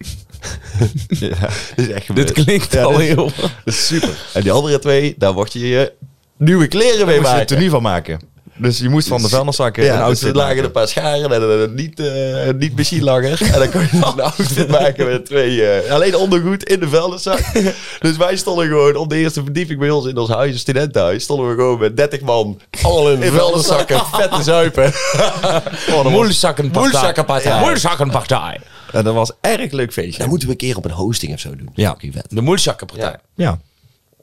[1.09, 1.29] Ja.
[1.77, 2.15] Dat is echt.
[2.17, 3.31] Dit klinkt Ja, al heel...
[3.65, 4.19] super.
[4.35, 5.93] En die andere twee, daar mocht je je
[6.37, 7.47] nieuwe kleren mee Daar moest je een maken.
[7.57, 8.21] tenue van maken.
[8.59, 10.65] Dus je moest van de vuilniszakken een Ja, dus outfit er lagen maken.
[10.65, 12.93] een paar scharen en een, een niet, eh een niet.
[12.93, 15.67] En dan kon je dus een outfit maken met twee...
[15.67, 17.41] eh, alleen ondergoed in de vuilniszak.
[18.01, 21.23] dus wij stonden gewoon op de eerste verdieping bij ons in ons huis, een studentenhuis.
[21.23, 24.93] Stonden we gewoon met 30 man, allemaal in vuilniszakken, vet te zuipen.
[26.11, 27.61] Moelzakkenpartij.
[27.61, 28.61] Moelzakkenpartij.
[28.93, 30.19] En dat was een erg leuk feestje.
[30.19, 31.71] Dan moeten we een keer op een hosting of zo doen.
[31.75, 31.91] Ja.
[31.91, 32.27] Oké, vet.
[32.29, 33.17] De Moelzakkenpartij.
[33.35, 33.45] Ja.
[33.45, 33.59] Ja.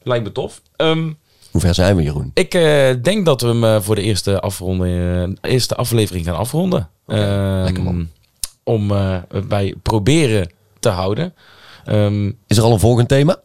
[0.03, 0.61] Lijkt me tof.
[0.75, 1.11] Ehm,
[1.54, 2.32] Hoe ver zijn we, Jeroen?
[2.34, 6.38] ik eh, denk dat we hem eh, voor de eerste, afronden, eh, eerste aflevering gaan
[6.38, 6.89] afronden.
[7.08, 8.08] Ehm, lekker man.
[8.64, 11.34] Om eh, bij proberen te houden.
[11.86, 13.38] Ehm, Is er al een volgend thema?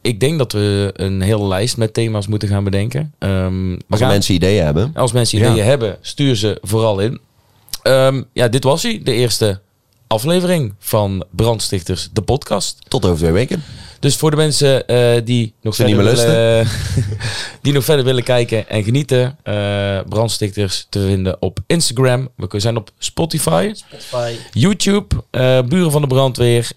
[0.00, 3.14] ik denk dat we een hele lijst met thema's moeten gaan bedenken.
[3.18, 4.90] Ehm, we Als gaan- mensen ideeën hebben.
[4.94, 5.50] als mensen Ja.
[5.50, 7.20] ideeën hebben, stuur ze vooral in.
[7.82, 9.00] Ehm, ja, dit was hij.
[9.04, 9.60] De eerste
[10.06, 12.78] aflevering van Brandstichters, de podcast.
[12.88, 13.62] Tot over twee weken.
[14.00, 16.66] Dus voor de mensen eh, die nog Ze verder willen,
[17.62, 22.28] die nog verder willen kijken en genieten, eh brandstichters te vinden op Instagram.
[22.36, 23.70] We zijn op Spotify.
[23.74, 24.34] Spotify.
[24.52, 26.70] YouTube, eh, Buren van de Brandweer.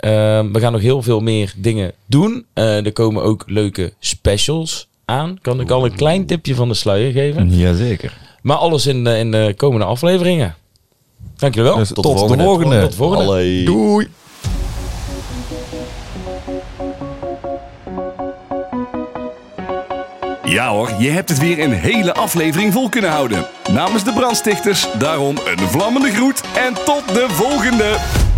[0.52, 2.46] We gaan nog heel veel meer dingen doen.
[2.54, 5.38] Eh, er komen ook leuke specials aan.
[5.42, 7.58] Kan ik al een klein tipje van de sluier geven.
[7.58, 8.18] Jazeker.
[8.42, 10.56] Maar alles in de, in de komende afleveringen.
[11.38, 11.80] Dank jullie wel.
[11.80, 12.44] Dus Tot tot, de de volgende.
[12.44, 12.82] volgende.
[12.82, 13.24] Tot de volgende.
[13.24, 13.66] Allee.
[13.66, 14.08] Doei.
[20.50, 23.46] Ja hoor, je hebt het weer een hele aflevering vol kunnen houden.
[23.72, 28.29] Namens de brandstichters, daarom een vlammende groet en tot de volgende!